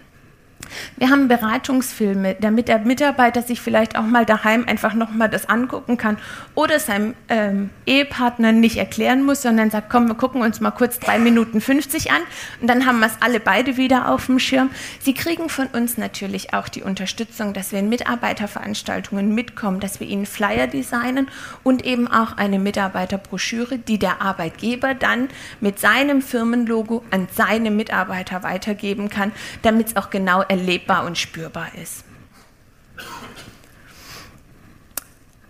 Wir 0.98 1.10
haben 1.10 1.28
Beratungsfilme, 1.28 2.36
damit 2.40 2.68
der 2.68 2.80
Mitarbeiter 2.80 3.42
sich 3.42 3.62
vielleicht 3.62 3.98
auch 3.98 4.04
mal 4.04 4.26
daheim 4.26 4.66
einfach 4.68 4.94
nochmal 4.94 5.30
das 5.30 5.48
angucken 5.50 5.98
kann 5.98 6.18
oder 6.56 6.80
seinem 6.80 7.14
ähm, 7.30 7.70
Ehepartner 7.86 8.52
nicht 8.52 8.78
erklären 8.78 9.24
muss, 9.24 9.42
sondern 9.42 9.70
sagt, 9.70 9.90
komm, 9.90 10.08
wir 10.08 10.16
gucken 10.16 10.42
uns 10.42 10.60
mal 10.60 10.72
kurz 10.72 11.00
drei 11.00 11.20
Minuten 11.20 11.62
50 11.62 12.12
an 12.12 12.22
und 12.62 12.68
dann 12.68 12.86
haben 12.86 13.00
wir 13.00 13.08
es 13.08 13.18
alle 13.20 13.40
beide 13.40 13.78
wieder 13.78 14.10
auf 14.10 14.28
dem 14.28 14.40
Schirm. 14.40 14.70
Sie 15.00 15.14
kriegen 15.14 15.50
von 15.50 15.68
uns 15.68 15.98
natürlich 15.98 16.54
auch 16.54 16.68
die 16.68 16.84
Unterstützung, 16.84 17.54
dass 17.54 17.72
wir 17.72 17.80
in 17.80 17.90
Mitarbeiterveranstaltungen 17.90 19.34
mitkommen, 19.34 19.80
dass 19.80 20.00
wir 20.00 20.08
ihnen 20.08 20.26
Flyer 20.26 20.68
designen 20.68 21.28
und 21.64 21.86
eben 21.86 22.08
auch 22.08 22.38
eine 22.38 22.60
Mitarbeiterbroschüre, 22.60 23.78
die 23.78 24.00
der 24.00 24.22
Arbeitgeber 24.22 24.94
dann 24.94 25.30
mit 25.60 25.80
seinem 25.80 26.22
Firmenlogo 26.22 27.04
an 27.12 27.28
seine 27.36 27.72
Mitarbeiter 27.72 28.44
weitergeben 28.44 29.10
kann, 29.10 29.32
damit 29.62 29.88
es 29.88 29.96
auch 29.96 30.10
genau 30.10 30.44
erlebbar 30.64 31.06
und 31.06 31.18
spürbar 31.18 31.68
ist. 31.76 32.06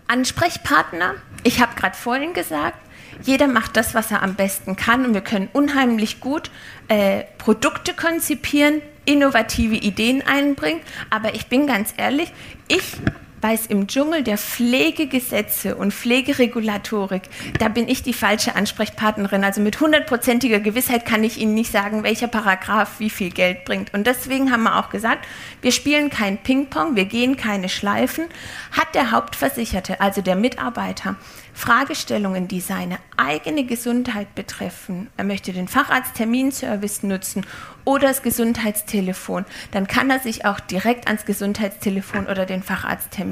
Ansprechpartner, 0.08 1.14
ich 1.44 1.60
habe 1.60 1.76
gerade 1.76 1.96
vorhin 1.96 2.34
gesagt, 2.34 2.78
jeder 3.22 3.46
macht 3.46 3.76
das, 3.76 3.94
was 3.94 4.10
er 4.10 4.22
am 4.22 4.34
besten 4.34 4.74
kann 4.74 5.06
und 5.06 5.14
wir 5.14 5.20
können 5.20 5.48
unheimlich 5.52 6.20
gut 6.20 6.50
äh, 6.88 7.22
Produkte 7.38 7.94
konzipieren, 7.94 8.82
innovative 9.04 9.76
Ideen 9.76 10.22
einbringen, 10.26 10.80
aber 11.10 11.34
ich 11.34 11.46
bin 11.46 11.66
ganz 11.68 11.94
ehrlich, 11.96 12.32
ich 12.66 12.96
weiß, 13.44 13.66
im 13.66 13.88
Dschungel 13.88 14.22
der 14.22 14.38
Pflegegesetze 14.38 15.76
und 15.76 15.92
Pflegeregulatorik, 15.92 17.24
da 17.58 17.68
bin 17.68 17.88
ich 17.88 18.02
die 18.02 18.14
falsche 18.14 18.56
Ansprechpartnerin. 18.56 19.44
Also 19.44 19.60
mit 19.60 19.78
hundertprozentiger 19.80 20.60
Gewissheit 20.60 21.04
kann 21.04 21.22
ich 21.22 21.36
Ihnen 21.36 21.52
nicht 21.52 21.70
sagen, 21.70 22.04
welcher 22.04 22.26
Paragraph 22.26 23.00
wie 23.00 23.10
viel 23.10 23.30
Geld 23.30 23.66
bringt. 23.66 23.92
Und 23.92 24.06
deswegen 24.06 24.50
haben 24.50 24.62
wir 24.62 24.78
auch 24.78 24.88
gesagt, 24.88 25.26
wir 25.60 25.72
spielen 25.72 26.08
kein 26.08 26.38
Ping-Pong, 26.38 26.96
wir 26.96 27.04
gehen 27.04 27.36
keine 27.36 27.68
Schleifen. 27.68 28.24
Hat 28.72 28.94
der 28.94 29.10
Hauptversicherte, 29.10 30.00
also 30.00 30.22
der 30.22 30.36
Mitarbeiter, 30.36 31.16
Fragestellungen, 31.54 32.48
die 32.48 32.60
seine 32.60 32.98
eigene 33.16 33.64
Gesundheit 33.64 34.34
betreffen, 34.34 35.08
er 35.16 35.24
möchte 35.24 35.52
den 35.52 35.68
Facharztterminservice 35.68 37.04
nutzen 37.04 37.46
oder 37.84 38.08
das 38.08 38.22
Gesundheitstelefon, 38.22 39.44
dann 39.70 39.86
kann 39.86 40.10
er 40.10 40.18
sich 40.18 40.44
auch 40.46 40.58
direkt 40.58 41.06
ans 41.06 41.24
Gesundheitstelefon 41.24 42.26
oder 42.26 42.44
den 42.44 42.62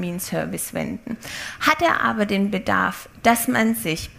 Facharztterminservice 0.03 0.73
wenden. 0.73 1.17
Hat 1.59 1.81
er 1.81 2.01
aber 2.01 2.25
den 2.25 2.51
Bedarf, 2.51 3.09
dass 3.23 3.47
man 3.47 3.75
sich 3.75 4.09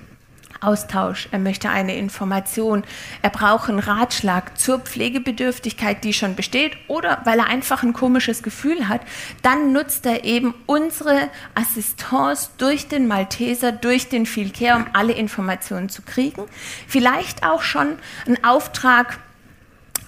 Austausch, 0.60 1.28
er 1.30 1.40
möchte 1.40 1.68
eine 1.68 1.94
Information, 1.94 2.84
er 3.20 3.28
braucht 3.28 3.68
einen 3.68 3.80
Ratschlag 3.80 4.58
zur 4.58 4.78
Pflegebedürftigkeit, 4.78 6.02
die 6.04 6.14
schon 6.14 6.36
besteht, 6.36 6.78
oder 6.88 7.20
weil 7.24 7.38
er 7.38 7.48
einfach 7.48 7.82
ein 7.82 7.92
komisches 7.92 8.42
Gefühl 8.42 8.88
hat, 8.88 9.02
dann 9.42 9.74
nutzt 9.74 10.06
er 10.06 10.24
eben 10.24 10.54
unsere 10.64 11.28
Assistance 11.54 12.48
durch 12.56 12.88
den 12.88 13.06
Malteser, 13.08 13.72
durch 13.72 14.08
den 14.08 14.24
Vielcare, 14.24 14.78
um 14.78 14.86
alle 14.94 15.12
Informationen 15.12 15.90
zu 15.90 16.00
kriegen. 16.00 16.44
Vielleicht 16.86 17.44
auch 17.44 17.60
schon 17.60 17.98
einen 18.26 18.42
Auftrag 18.42 19.18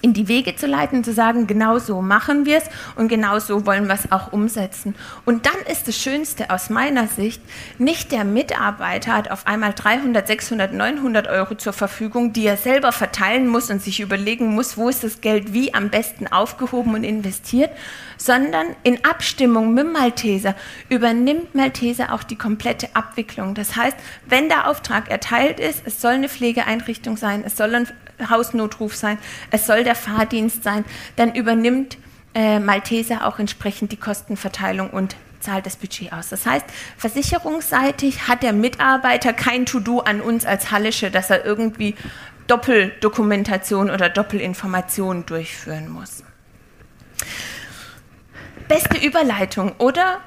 in 0.07 0.13
die 0.13 0.29
Wege 0.29 0.55
zu 0.55 0.67
leiten, 0.67 1.03
zu 1.03 1.11
sagen, 1.11 1.47
genau 1.47 1.79
so 1.79 2.01
machen 2.01 2.45
wir 2.45 2.57
es 2.57 2.63
und 2.95 3.09
genau 3.09 3.39
so 3.39 3.65
wollen 3.65 3.87
wir 3.87 3.95
es 3.95 4.09
auch 4.09 4.31
umsetzen. 4.31 4.95
Und 5.25 5.45
dann 5.45 5.57
ist 5.69 5.87
das 5.87 5.97
Schönste 5.97 6.49
aus 6.49 6.69
meiner 6.69 7.07
Sicht, 7.07 7.41
nicht 7.77 8.13
der 8.13 8.23
Mitarbeiter 8.23 9.13
hat 9.13 9.29
auf 9.29 9.45
einmal 9.47 9.73
300, 9.73 10.25
600, 10.25 10.73
900 10.73 11.27
Euro 11.27 11.55
zur 11.55 11.73
Verfügung, 11.73 12.31
die 12.31 12.45
er 12.45 12.55
selber 12.55 12.93
verteilen 12.93 13.49
muss 13.49 13.69
und 13.69 13.81
sich 13.81 13.99
überlegen 13.99 14.55
muss, 14.55 14.77
wo 14.77 14.87
ist 14.87 15.03
das 15.03 15.19
Geld 15.19 15.51
wie 15.51 15.73
am 15.73 15.89
besten 15.89 16.27
aufgehoben 16.27 16.95
und 16.95 17.03
investiert, 17.03 17.71
sondern 18.17 18.75
in 18.83 19.03
Abstimmung 19.05 19.73
mit 19.73 19.91
Malteser 19.91 20.55
übernimmt 20.89 21.55
Malteser 21.55 22.13
auch 22.13 22.23
die 22.23 22.35
komplette 22.35 22.89
Abwicklung. 22.95 23.55
Das 23.55 23.75
heißt, 23.75 23.97
wenn 24.25 24.49
der 24.49 24.69
Auftrag 24.69 25.09
erteilt 25.09 25.59
ist, 25.59 25.81
es 25.85 26.01
soll 26.01 26.13
eine 26.13 26.29
Pflegeeinrichtung 26.29 27.17
sein, 27.17 27.43
es 27.45 27.55
soll 27.57 27.73
ein 27.73 27.87
Hausnotruf 28.29 28.95
sein, 28.95 29.17
es 29.51 29.65
soll 29.65 29.83
der 29.83 29.95
Fahrdienst 29.95 30.63
sein, 30.63 30.85
dann 31.15 31.35
übernimmt 31.35 31.97
äh, 32.33 32.59
Malteser 32.59 33.25
auch 33.25 33.39
entsprechend 33.39 33.91
die 33.91 33.97
Kostenverteilung 33.97 34.89
und 34.89 35.15
zahlt 35.39 35.65
das 35.65 35.75
Budget 35.75 36.13
aus. 36.13 36.29
Das 36.29 36.45
heißt, 36.45 36.65
versicherungsseitig 36.97 38.27
hat 38.27 38.43
der 38.43 38.53
Mitarbeiter 38.53 39.33
kein 39.33 39.65
To-Do 39.65 39.99
an 39.99 40.21
uns 40.21 40.45
als 40.45 40.71
Hallische, 40.71 41.11
dass 41.11 41.29
er 41.29 41.45
irgendwie 41.45 41.95
Doppeldokumentation 42.47 43.89
oder 43.89 44.09
Doppelinformation 44.09 45.25
durchführen 45.25 45.89
muss. 45.89 46.23
Beste 48.67 48.97
Überleitung, 48.97 49.73
oder? 49.77 50.19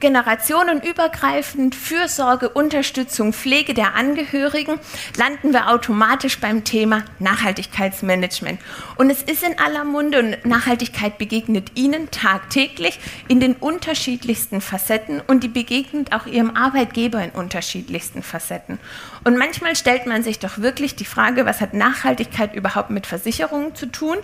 generationenübergreifend 0.00 1.74
Fürsorge, 1.74 2.48
Unterstützung, 2.50 3.32
Pflege 3.32 3.74
der 3.74 3.94
Angehörigen, 3.94 4.78
landen 5.16 5.52
wir 5.52 5.68
automatisch 5.68 6.38
beim 6.38 6.64
Thema 6.64 7.04
Nachhaltigkeitsmanagement. 7.18 8.60
Und 8.96 9.10
es 9.10 9.22
ist 9.22 9.42
in 9.42 9.58
aller 9.58 9.84
Munde 9.84 10.20
und 10.20 10.46
Nachhaltigkeit 10.46 11.18
begegnet 11.18 11.72
Ihnen 11.74 12.10
tagtäglich 12.10 13.00
in 13.26 13.40
den 13.40 13.54
unterschiedlichsten 13.54 14.60
Facetten 14.60 15.20
und 15.26 15.42
die 15.42 15.48
begegnet 15.48 16.12
auch 16.12 16.26
Ihrem 16.26 16.54
Arbeitgeber 16.54 17.22
in 17.22 17.30
unterschiedlichsten 17.30 18.22
Facetten. 18.22 18.78
Und 19.24 19.36
manchmal 19.36 19.74
stellt 19.74 20.06
man 20.06 20.22
sich 20.22 20.38
doch 20.38 20.58
wirklich 20.58 20.94
die 20.94 21.04
Frage, 21.04 21.44
was 21.44 21.60
hat 21.60 21.74
Nachhaltigkeit 21.74 22.54
überhaupt 22.54 22.90
mit 22.90 23.06
Versicherungen 23.06 23.74
zu 23.74 23.86
tun? 23.86 24.18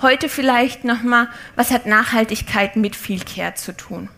Heute 0.00 0.28
vielleicht 0.28 0.84
nochmal, 0.84 1.28
was 1.56 1.72
hat 1.72 1.86
Nachhaltigkeit 1.86 2.76
mit 2.76 2.94
viel 2.94 3.20
Care 3.24 3.54
zu 3.54 3.76
tun? 3.76 4.08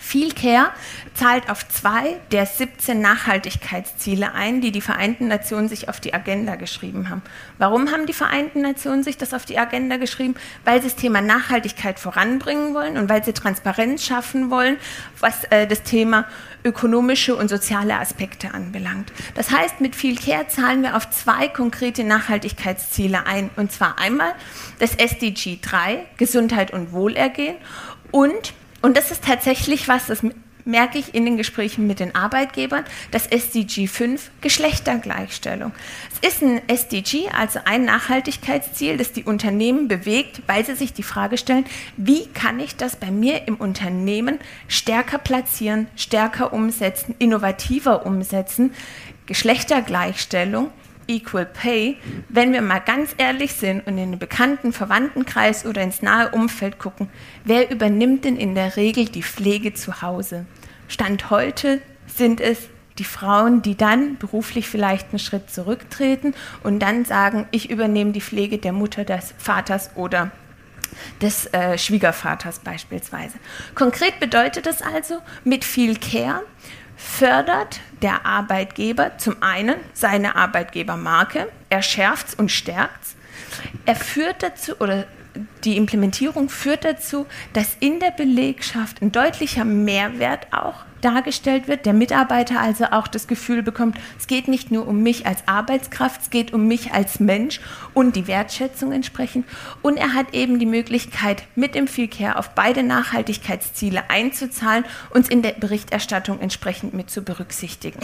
Viel 0.00 0.32
Care 0.32 0.70
zahlt 1.14 1.50
auf 1.50 1.68
zwei 1.68 2.16
der 2.30 2.46
17 2.46 3.00
Nachhaltigkeitsziele 3.00 4.32
ein, 4.32 4.60
die 4.60 4.70
die 4.70 4.80
Vereinten 4.80 5.28
Nationen 5.28 5.68
sich 5.68 5.88
auf 5.88 6.00
die 6.00 6.14
Agenda 6.14 6.54
geschrieben 6.54 7.08
haben. 7.08 7.22
Warum 7.58 7.90
haben 7.90 8.06
die 8.06 8.12
Vereinten 8.12 8.62
Nationen 8.62 9.02
sich 9.02 9.16
das 9.16 9.34
auf 9.34 9.44
die 9.44 9.58
Agenda 9.58 9.96
geschrieben? 9.96 10.34
Weil 10.64 10.80
sie 10.80 10.88
das 10.88 10.96
Thema 10.96 11.20
Nachhaltigkeit 11.20 11.98
voranbringen 11.98 12.74
wollen 12.74 12.96
und 12.96 13.08
weil 13.08 13.24
sie 13.24 13.32
Transparenz 13.32 14.04
schaffen 14.04 14.50
wollen, 14.50 14.76
was 15.20 15.44
äh, 15.50 15.66
das 15.66 15.82
Thema 15.82 16.26
ökonomische 16.64 17.36
und 17.36 17.48
soziale 17.48 17.98
Aspekte 17.98 18.54
anbelangt. 18.54 19.12
Das 19.34 19.50
heißt, 19.50 19.80
mit 19.80 19.96
viel 19.96 20.16
Care 20.16 20.48
zahlen 20.48 20.82
wir 20.82 20.96
auf 20.96 21.10
zwei 21.10 21.48
konkrete 21.48 22.04
Nachhaltigkeitsziele 22.04 23.26
ein. 23.26 23.50
Und 23.56 23.72
zwar 23.72 23.98
einmal 23.98 24.32
das 24.78 24.94
SDG 24.94 25.58
3, 25.60 26.06
Gesundheit 26.16 26.72
und 26.72 26.92
Wohlergehen 26.92 27.56
und 28.10 28.54
und 28.82 28.96
das 28.96 29.10
ist 29.10 29.24
tatsächlich 29.24 29.88
was, 29.88 30.06
das 30.06 30.22
merke 30.68 30.98
ich 30.98 31.14
in 31.14 31.24
den 31.24 31.36
Gesprächen 31.36 31.86
mit 31.86 31.98
den 31.98 32.14
Arbeitgebern, 32.14 32.84
das 33.10 33.26
SDG 33.26 33.86
5, 33.86 34.30
Geschlechtergleichstellung. 34.42 35.72
Es 36.12 36.34
ist 36.34 36.42
ein 36.42 36.60
SDG, 36.68 37.28
also 37.30 37.58
ein 37.64 37.86
Nachhaltigkeitsziel, 37.86 38.98
das 38.98 39.12
die 39.12 39.24
Unternehmen 39.24 39.88
bewegt, 39.88 40.42
weil 40.46 40.64
sie 40.64 40.74
sich 40.74 40.92
die 40.92 41.02
Frage 41.02 41.38
stellen, 41.38 41.64
wie 41.96 42.26
kann 42.26 42.60
ich 42.60 42.76
das 42.76 42.96
bei 42.96 43.10
mir 43.10 43.48
im 43.48 43.56
Unternehmen 43.56 44.38
stärker 44.68 45.18
platzieren, 45.18 45.88
stärker 45.96 46.52
umsetzen, 46.52 47.14
innovativer 47.18 48.04
umsetzen. 48.04 48.74
Geschlechtergleichstellung 49.26 50.70
Equal 51.08 51.46
Pay, 51.46 51.96
wenn 52.28 52.52
wir 52.52 52.62
mal 52.62 52.78
ganz 52.78 53.14
ehrlich 53.18 53.54
sind 53.54 53.86
und 53.86 53.98
in 53.98 54.12
den 54.12 54.18
bekannten 54.18 54.72
Verwandtenkreis 54.72 55.66
oder 55.66 55.82
ins 55.82 56.02
nahe 56.02 56.30
Umfeld 56.30 56.78
gucken, 56.78 57.08
wer 57.44 57.70
übernimmt 57.70 58.24
denn 58.24 58.36
in 58.36 58.54
der 58.54 58.76
Regel 58.76 59.06
die 59.06 59.22
Pflege 59.22 59.74
zu 59.74 60.02
Hause? 60.02 60.46
Stand 60.86 61.30
heute 61.30 61.80
sind 62.06 62.40
es 62.40 62.68
die 62.98 63.04
Frauen, 63.04 63.62
die 63.62 63.76
dann 63.76 64.18
beruflich 64.18 64.68
vielleicht 64.68 65.10
einen 65.10 65.18
Schritt 65.18 65.50
zurücktreten 65.50 66.34
und 66.62 66.80
dann 66.80 67.04
sagen, 67.04 67.46
ich 67.50 67.70
übernehme 67.70 68.12
die 68.12 68.20
Pflege 68.20 68.58
der 68.58 68.72
Mutter, 68.72 69.04
des 69.04 69.34
Vaters 69.38 69.90
oder 69.94 70.30
des 71.20 71.46
äh, 71.52 71.78
Schwiegervaters 71.78 72.60
beispielsweise. 72.60 73.38
Konkret 73.74 74.20
bedeutet 74.20 74.66
das 74.66 74.82
also, 74.82 75.18
mit 75.44 75.64
viel 75.64 75.96
Care 75.96 76.42
fördert 76.98 77.80
der 78.02 78.26
Arbeitgeber 78.26 79.16
zum 79.16 79.42
einen 79.42 79.76
seine 79.94 80.36
Arbeitgebermarke, 80.36 81.48
er 81.70 81.82
schärft 81.82 82.38
und 82.38 82.50
stärkt 82.50 83.16
er 83.84 83.96
führt 83.96 84.42
dazu 84.42 84.76
oder 84.80 85.06
die 85.64 85.76
Implementierung 85.76 86.48
führt 86.48 86.84
dazu, 86.84 87.26
dass 87.52 87.76
in 87.80 88.00
der 88.00 88.10
Belegschaft 88.10 89.02
ein 89.02 89.12
deutlicher 89.12 89.64
Mehrwert 89.64 90.52
auch 90.52 90.84
dargestellt 91.00 91.68
wird, 91.68 91.86
der 91.86 91.92
Mitarbeiter 91.92 92.60
also 92.60 92.86
auch 92.86 93.08
das 93.08 93.26
Gefühl 93.26 93.62
bekommt, 93.62 93.98
es 94.18 94.26
geht 94.26 94.48
nicht 94.48 94.70
nur 94.70 94.86
um 94.86 95.02
mich 95.02 95.26
als 95.26 95.46
Arbeitskraft, 95.46 96.22
es 96.22 96.30
geht 96.30 96.52
um 96.52 96.66
mich 96.66 96.92
als 96.92 97.20
Mensch 97.20 97.60
und 97.94 98.16
die 98.16 98.26
Wertschätzung 98.26 98.92
entsprechend. 98.92 99.46
Und 99.82 99.96
er 99.96 100.14
hat 100.14 100.34
eben 100.34 100.58
die 100.58 100.66
Möglichkeit, 100.66 101.44
mit 101.54 101.74
dem 101.74 101.88
Feelcare 101.88 102.36
auf 102.36 102.50
beide 102.50 102.82
Nachhaltigkeitsziele 102.82 104.10
einzuzahlen, 104.10 104.84
uns 105.10 105.28
in 105.28 105.42
der 105.42 105.52
Berichterstattung 105.52 106.40
entsprechend 106.40 106.94
mit 106.94 107.10
zu 107.10 107.22
berücksichtigen. 107.22 108.00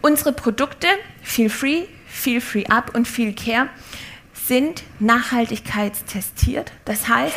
Unsere 0.00 0.32
Produkte, 0.32 0.86
Feel 1.22 1.50
Free, 1.50 1.84
Feel 2.06 2.40
Free 2.40 2.66
Up 2.66 2.94
und 2.94 3.08
Feel 3.08 3.34
Care, 3.34 3.68
sind 4.32 4.82
nachhaltigkeitstestiert. 4.98 6.72
Das 6.84 7.08
heißt, 7.08 7.36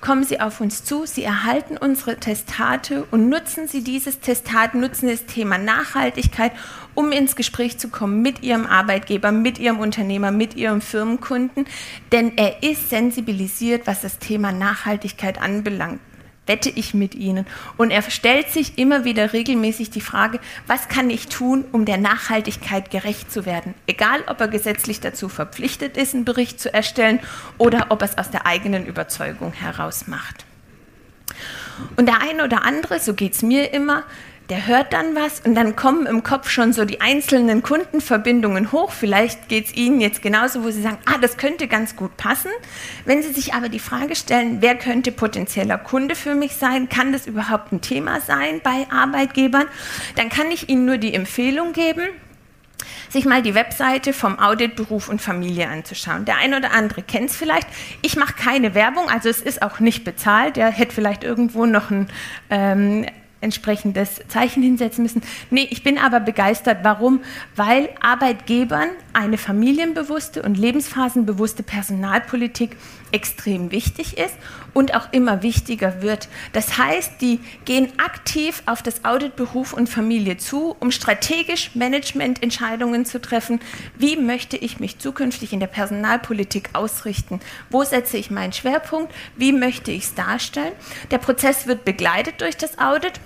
kommen 0.00 0.24
Sie 0.24 0.40
auf 0.40 0.60
uns 0.60 0.84
zu, 0.84 1.06
Sie 1.06 1.22
erhalten 1.22 1.76
unsere 1.76 2.16
Testate 2.16 3.04
und 3.10 3.28
nutzen 3.28 3.68
Sie 3.68 3.82
dieses 3.82 4.20
Testat, 4.20 4.74
nutzen 4.74 5.08
das 5.08 5.26
Thema 5.26 5.58
Nachhaltigkeit, 5.58 6.52
um 6.94 7.12
ins 7.12 7.36
Gespräch 7.36 7.78
zu 7.78 7.88
kommen 7.88 8.22
mit 8.22 8.42
Ihrem 8.42 8.66
Arbeitgeber, 8.66 9.32
mit 9.32 9.58
Ihrem 9.58 9.78
Unternehmer, 9.78 10.30
mit 10.30 10.54
Ihrem 10.54 10.80
Firmenkunden, 10.80 11.66
denn 12.12 12.36
er 12.36 12.62
ist 12.62 12.90
sensibilisiert, 12.90 13.86
was 13.86 14.00
das 14.00 14.18
Thema 14.18 14.52
Nachhaltigkeit 14.52 15.40
anbelangt 15.40 16.00
wette 16.48 16.70
ich 16.70 16.94
mit 16.94 17.14
ihnen. 17.14 17.46
Und 17.76 17.90
er 17.90 18.02
stellt 18.02 18.50
sich 18.50 18.78
immer 18.78 19.04
wieder 19.04 19.32
regelmäßig 19.32 19.90
die 19.90 20.00
Frage, 20.00 20.40
was 20.66 20.88
kann 20.88 21.10
ich 21.10 21.28
tun, 21.28 21.64
um 21.72 21.84
der 21.84 21.98
Nachhaltigkeit 21.98 22.90
gerecht 22.90 23.30
zu 23.30 23.46
werden? 23.46 23.74
Egal, 23.86 24.20
ob 24.26 24.40
er 24.40 24.48
gesetzlich 24.48 25.00
dazu 25.00 25.28
verpflichtet 25.28 25.96
ist, 25.96 26.14
einen 26.14 26.24
Bericht 26.24 26.60
zu 26.60 26.72
erstellen 26.72 27.20
oder 27.58 27.86
ob 27.90 28.02
er 28.02 28.08
es 28.08 28.18
aus 28.18 28.30
der 28.30 28.46
eigenen 28.46 28.86
Überzeugung 28.86 29.52
heraus 29.52 30.06
macht. 30.06 30.44
Und 31.96 32.06
der 32.06 32.20
eine 32.20 32.44
oder 32.44 32.64
andere, 32.64 32.98
so 32.98 33.14
geht 33.14 33.34
es 33.34 33.42
mir 33.42 33.72
immer, 33.72 34.04
der 34.48 34.66
hört 34.66 34.94
dann 34.94 35.14
was 35.14 35.40
und 35.40 35.54
dann 35.54 35.76
kommen 35.76 36.06
im 36.06 36.22
Kopf 36.22 36.48
schon 36.48 36.72
so 36.72 36.86
die 36.86 37.02
einzelnen 37.02 37.62
Kundenverbindungen 37.62 38.72
hoch. 38.72 38.92
Vielleicht 38.92 39.48
geht 39.48 39.66
es 39.66 39.74
Ihnen 39.74 40.00
jetzt 40.00 40.22
genauso, 40.22 40.64
wo 40.64 40.70
Sie 40.70 40.80
sagen, 40.80 40.98
ah, 41.04 41.18
das 41.20 41.36
könnte 41.36 41.68
ganz 41.68 41.96
gut 41.96 42.16
passen. 42.16 42.50
Wenn 43.04 43.22
Sie 43.22 43.32
sich 43.32 43.52
aber 43.52 43.68
die 43.68 43.78
Frage 43.78 44.16
stellen, 44.16 44.62
wer 44.62 44.74
könnte 44.74 45.12
potenzieller 45.12 45.76
Kunde 45.76 46.14
für 46.14 46.34
mich 46.34 46.56
sein, 46.56 46.88
kann 46.88 47.12
das 47.12 47.26
überhaupt 47.26 47.72
ein 47.72 47.82
Thema 47.82 48.20
sein 48.22 48.60
bei 48.62 48.86
Arbeitgebern, 48.90 49.66
dann 50.16 50.30
kann 50.30 50.50
ich 50.50 50.70
Ihnen 50.70 50.86
nur 50.86 50.96
die 50.96 51.12
Empfehlung 51.12 51.74
geben, 51.74 52.08
sich 53.10 53.26
mal 53.26 53.42
die 53.42 53.54
Webseite 53.54 54.14
vom 54.14 54.38
Audit 54.38 54.76
Beruf 54.76 55.10
und 55.10 55.20
Familie 55.20 55.68
anzuschauen. 55.68 56.24
Der 56.24 56.36
eine 56.38 56.56
oder 56.56 56.72
andere 56.72 57.02
kennt 57.02 57.30
es 57.30 57.36
vielleicht. 57.36 57.66
Ich 58.00 58.16
mache 58.16 58.32
keine 58.34 58.74
Werbung, 58.74 59.10
also 59.10 59.28
es 59.28 59.42
ist 59.42 59.60
auch 59.60 59.78
nicht 59.78 60.04
bezahlt. 60.04 60.56
Der 60.56 60.70
hätte 60.70 60.94
vielleicht 60.94 61.22
irgendwo 61.22 61.66
noch 61.66 61.90
ein 61.90 62.08
ähm, 62.48 63.06
entsprechendes 63.40 64.20
Zeichen 64.28 64.62
hinsetzen 64.62 65.02
müssen. 65.02 65.22
Nee, 65.50 65.66
ich 65.70 65.82
bin 65.82 65.98
aber 65.98 66.20
begeistert. 66.20 66.78
Warum? 66.82 67.20
Weil 67.54 67.90
Arbeitgebern 68.00 68.88
eine 69.12 69.38
familienbewusste 69.38 70.42
und 70.42 70.58
lebensphasenbewusste 70.58 71.62
Personalpolitik 71.62 72.76
extrem 73.12 73.70
wichtig 73.70 74.18
ist 74.18 74.34
und 74.74 74.94
auch 74.94 75.12
immer 75.12 75.42
wichtiger 75.42 76.02
wird. 76.02 76.28
Das 76.52 76.78
heißt, 76.78 77.20
die 77.20 77.40
gehen 77.64 77.92
aktiv 77.98 78.62
auf 78.66 78.82
das 78.82 79.04
Audit 79.04 79.36
Beruf 79.36 79.72
und 79.72 79.88
Familie 79.88 80.36
zu, 80.36 80.76
um 80.80 80.90
strategisch 80.90 81.74
Managemententscheidungen 81.74 83.04
zu 83.04 83.20
treffen. 83.20 83.60
Wie 83.96 84.16
möchte 84.16 84.56
ich 84.56 84.80
mich 84.80 84.98
zukünftig 84.98 85.52
in 85.52 85.60
der 85.60 85.66
Personalpolitik 85.66 86.70
ausrichten? 86.72 87.40
Wo 87.70 87.84
setze 87.84 88.16
ich 88.16 88.30
meinen 88.30 88.52
Schwerpunkt? 88.52 89.12
Wie 89.36 89.52
möchte 89.52 89.90
ich 89.90 90.04
es 90.04 90.14
darstellen? 90.14 90.72
Der 91.10 91.18
Prozess 91.18 91.66
wird 91.66 91.84
begleitet 91.84 92.40
durch 92.40 92.56
das 92.56 92.78
Audit 92.78 93.20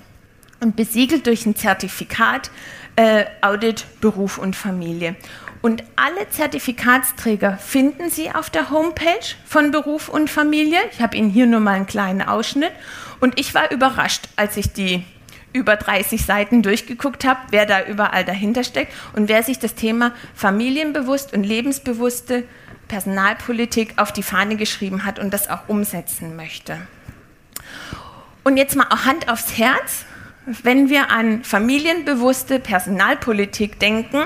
und 0.59 0.75
besiegelt 0.75 1.27
durch 1.27 1.45
ein 1.45 1.55
Zertifikat 1.55 2.49
äh, 2.95 3.25
Audit 3.41 3.85
Beruf 4.01 4.37
und 4.37 4.55
Familie. 4.55 5.15
Und 5.63 5.81
alle 5.95 6.29
Zertifikatsträger 6.29 7.55
finden 7.55 8.09
Sie 8.09 8.29
auf 8.29 8.49
der 8.49 8.69
Homepage 8.69 9.23
von 9.45 9.71
Beruf 9.71 10.09
und 10.09 10.29
Familie. 10.29 10.77
Ich 10.91 10.99
habe 10.99 11.15
Ihnen 11.15 11.29
hier 11.29 11.45
nur 11.45 11.61
mal 11.61 11.75
einen 11.75 11.87
kleinen 11.87 12.21
Ausschnitt. 12.21 12.73
Und 13.21 13.39
ich 13.39 13.55
war 13.55 13.71
überrascht, 13.71 14.27
als 14.35 14.57
ich 14.57 14.73
die 14.73 15.05
über 15.53 15.77
30 15.77 16.25
Seiten 16.25 16.63
durchgeguckt 16.63 17.23
habe, 17.23 17.39
wer 17.51 17.65
da 17.65 17.85
überall 17.85 18.25
dahinter 18.25 18.65
steckt 18.65 18.91
und 19.13 19.29
wer 19.29 19.41
sich 19.41 19.57
das 19.57 19.73
Thema 19.73 20.11
familienbewusst 20.35 21.31
und 21.31 21.45
lebensbewusste 21.45 22.43
Personalpolitik 22.89 23.93
auf 23.95 24.11
die 24.11 24.21
Fahne 24.21 24.57
geschrieben 24.57 25.05
hat 25.05 25.17
und 25.17 25.33
das 25.33 25.49
auch 25.49 25.69
umsetzen 25.69 26.35
möchte. 26.35 26.77
Und 28.43 28.57
jetzt 28.57 28.75
mal 28.75 28.89
Hand 28.89 29.29
aufs 29.29 29.57
Herz. 29.57 30.03
Wenn 30.45 30.89
wir 30.89 31.09
an 31.09 31.45
familienbewusste 31.45 32.59
Personalpolitik 32.59 33.79
denken, 33.79 34.25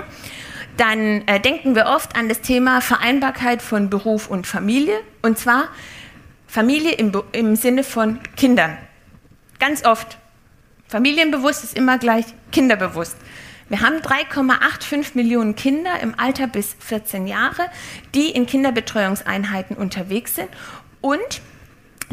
dann 0.77 1.27
äh, 1.27 1.39
denken 1.39 1.75
wir 1.75 1.87
oft 1.87 2.15
an 2.15 2.29
das 2.29 2.41
Thema 2.41 2.81
Vereinbarkeit 2.81 3.61
von 3.61 3.89
Beruf 3.89 4.29
und 4.29 4.47
Familie. 4.47 4.99
Und 5.21 5.37
zwar 5.37 5.69
Familie 6.47 6.93
im, 6.93 7.11
im 7.33 7.55
Sinne 7.55 7.83
von 7.83 8.19
Kindern. 8.35 8.77
Ganz 9.59 9.85
oft. 9.85 10.17
Familienbewusst 10.87 11.63
ist 11.63 11.75
immer 11.75 11.97
gleich 11.97 12.25
kinderbewusst. 12.51 13.17
Wir 13.69 13.81
haben 13.81 13.97
3,85 13.97 15.15
Millionen 15.15 15.55
Kinder 15.55 15.99
im 16.01 16.17
Alter 16.17 16.47
bis 16.47 16.77
14 16.79 17.27
Jahre, 17.27 17.63
die 18.15 18.29
in 18.29 18.45
Kinderbetreuungseinheiten 18.45 19.75
unterwegs 19.75 20.35
sind. 20.35 20.47
Und 21.01 21.41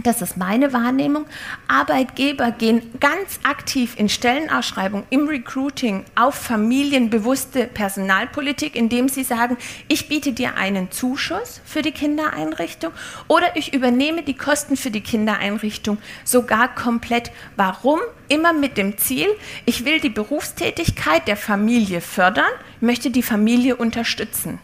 das 0.02 0.22
ist 0.22 0.36
meine 0.36 0.72
Wahrnehmung. 0.72 1.24
Arbeitgeber 1.68 2.50
gehen 2.50 2.82
ganz 2.98 3.38
aktiv 3.44 3.94
in 3.96 4.08
Stellenausschreibung, 4.08 5.04
im 5.10 5.28
Recruiting 5.28 6.04
auf 6.16 6.34
familienbewusste 6.34 7.66
Personalpolitik, 7.66 8.74
indem 8.74 9.08
sie 9.08 9.22
sagen, 9.22 9.56
ich 9.86 10.08
biete 10.08 10.32
dir 10.32 10.56
einen 10.56 10.90
Zuschuss 10.90 11.60
für 11.64 11.82
die 11.82 11.92
Kindereinrichtung 11.92 12.92
oder 13.28 13.56
ich 13.56 13.72
übernehme 13.72 14.22
die 14.22 14.36
Kosten 14.36 14.76
für 14.76 14.90
die 14.90 15.00
Kindereinrichtung 15.00 15.98
sogar 16.24 16.74
komplett. 16.74 17.30
Warum? 17.56 18.00
Immer 18.28 18.52
mit 18.52 18.78
dem 18.78 18.98
Ziel, 18.98 19.28
ich 19.64 19.84
will 19.84 20.00
die 20.00 20.08
Berufstätigkeit 20.08 21.28
der 21.28 21.36
Familie 21.36 22.00
fördern, 22.00 22.50
möchte 22.80 23.10
die 23.10 23.22
Familie 23.22 23.76
unterstützen. 23.76 24.58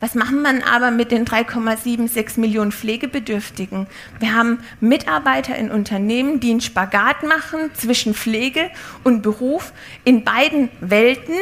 Was 0.00 0.14
machen 0.14 0.40
wir 0.40 0.66
aber 0.66 0.90
mit 0.90 1.10
den 1.10 1.26
3,76 1.26 2.40
Millionen 2.40 2.72
Pflegebedürftigen? 2.72 3.86
Wir 4.18 4.34
haben 4.34 4.60
Mitarbeiter 4.80 5.54
in 5.56 5.70
Unternehmen, 5.70 6.40
die 6.40 6.52
einen 6.52 6.62
Spagat 6.62 7.22
machen 7.22 7.70
zwischen 7.74 8.14
Pflege 8.14 8.70
und 9.04 9.20
Beruf 9.20 9.74
in 10.04 10.24
beiden 10.24 10.70
Welten 10.80 11.36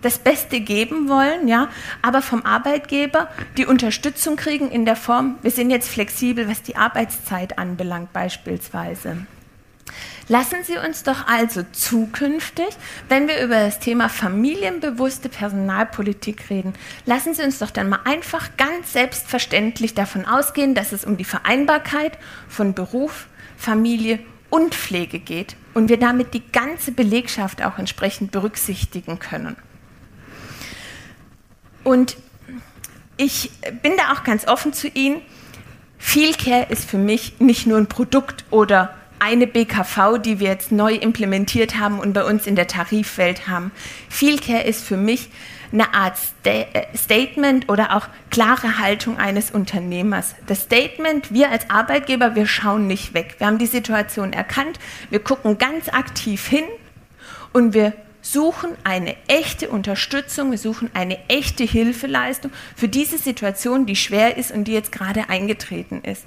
das 0.00 0.18
Beste 0.18 0.60
geben 0.60 1.08
wollen, 1.08 1.48
ja, 1.48 1.68
aber 2.02 2.22
vom 2.22 2.42
Arbeitgeber 2.44 3.28
die 3.56 3.66
Unterstützung 3.66 4.36
kriegen 4.36 4.70
in 4.70 4.84
der 4.84 4.96
Form, 4.96 5.36
wir 5.42 5.50
sind 5.50 5.70
jetzt 5.70 5.88
flexibel, 5.88 6.48
was 6.48 6.62
die 6.62 6.76
Arbeitszeit 6.76 7.58
anbelangt 7.58 8.12
beispielsweise. 8.12 9.26
Lassen 10.32 10.64
Sie 10.64 10.78
uns 10.78 11.02
doch 11.02 11.26
also 11.26 11.62
zukünftig, 11.72 12.68
wenn 13.10 13.28
wir 13.28 13.42
über 13.44 13.56
das 13.56 13.80
Thema 13.80 14.08
familienbewusste 14.08 15.28
Personalpolitik 15.28 16.48
reden, 16.48 16.72
lassen 17.04 17.34
Sie 17.34 17.42
uns 17.42 17.58
doch 17.58 17.68
dann 17.68 17.90
mal 17.90 18.00
einfach 18.06 18.48
ganz 18.56 18.94
selbstverständlich 18.94 19.92
davon 19.92 20.24
ausgehen, 20.24 20.74
dass 20.74 20.92
es 20.92 21.04
um 21.04 21.18
die 21.18 21.26
Vereinbarkeit 21.26 22.16
von 22.48 22.72
Beruf, 22.72 23.26
Familie 23.58 24.20
und 24.48 24.74
Pflege 24.74 25.18
geht 25.18 25.54
und 25.74 25.90
wir 25.90 25.98
damit 25.98 26.32
die 26.32 26.50
ganze 26.50 26.92
Belegschaft 26.92 27.62
auch 27.62 27.78
entsprechend 27.78 28.30
berücksichtigen 28.32 29.18
können. 29.18 29.56
Und 31.84 32.16
ich 33.18 33.50
bin 33.82 33.98
da 33.98 34.14
auch 34.14 34.24
ganz 34.24 34.48
offen 34.48 34.72
zu 34.72 34.88
Ihnen. 34.88 35.20
Feelcare 35.98 36.68
ist 36.70 36.88
für 36.88 36.96
mich 36.96 37.38
nicht 37.38 37.66
nur 37.66 37.76
ein 37.76 37.86
Produkt 37.86 38.46
oder 38.50 38.94
eine 39.22 39.46
BKV, 39.46 40.18
die 40.18 40.40
wir 40.40 40.48
jetzt 40.48 40.72
neu 40.72 40.94
implementiert 40.94 41.78
haben 41.78 42.00
und 42.00 42.12
bei 42.12 42.24
uns 42.24 42.48
in 42.48 42.56
der 42.56 42.66
Tarifwelt 42.66 43.46
haben. 43.46 43.70
Feelcare 44.08 44.64
ist 44.64 44.84
für 44.84 44.96
mich 44.96 45.30
eine 45.72 45.94
Art 45.94 46.18
Sta 46.18 46.66
Statement 46.94 47.68
oder 47.68 47.96
auch 47.96 48.08
klare 48.30 48.78
Haltung 48.78 49.18
eines 49.18 49.52
Unternehmers. 49.52 50.34
Das 50.48 50.62
Statement, 50.62 51.32
wir 51.32 51.50
als 51.50 51.70
Arbeitgeber, 51.70 52.34
wir 52.34 52.46
schauen 52.46 52.88
nicht 52.88 53.14
weg. 53.14 53.36
Wir 53.38 53.46
haben 53.46 53.58
die 53.58 53.66
Situation 53.66 54.32
erkannt, 54.32 54.80
wir 55.08 55.20
gucken 55.20 55.56
ganz 55.56 55.88
aktiv 55.88 56.44
hin 56.46 56.64
und 57.52 57.74
wir 57.74 57.92
suchen 58.22 58.70
eine 58.84 59.16
echte 59.26 59.68
Unterstützung, 59.68 60.52
wir 60.52 60.58
suchen 60.58 60.90
eine 60.94 61.18
echte 61.28 61.64
Hilfeleistung 61.64 62.52
für 62.76 62.88
diese 62.88 63.18
Situation, 63.18 63.84
die 63.84 63.96
schwer 63.96 64.38
ist 64.38 64.52
und 64.52 64.64
die 64.64 64.72
jetzt 64.72 64.92
gerade 64.92 65.28
eingetreten 65.28 66.02
ist. 66.04 66.24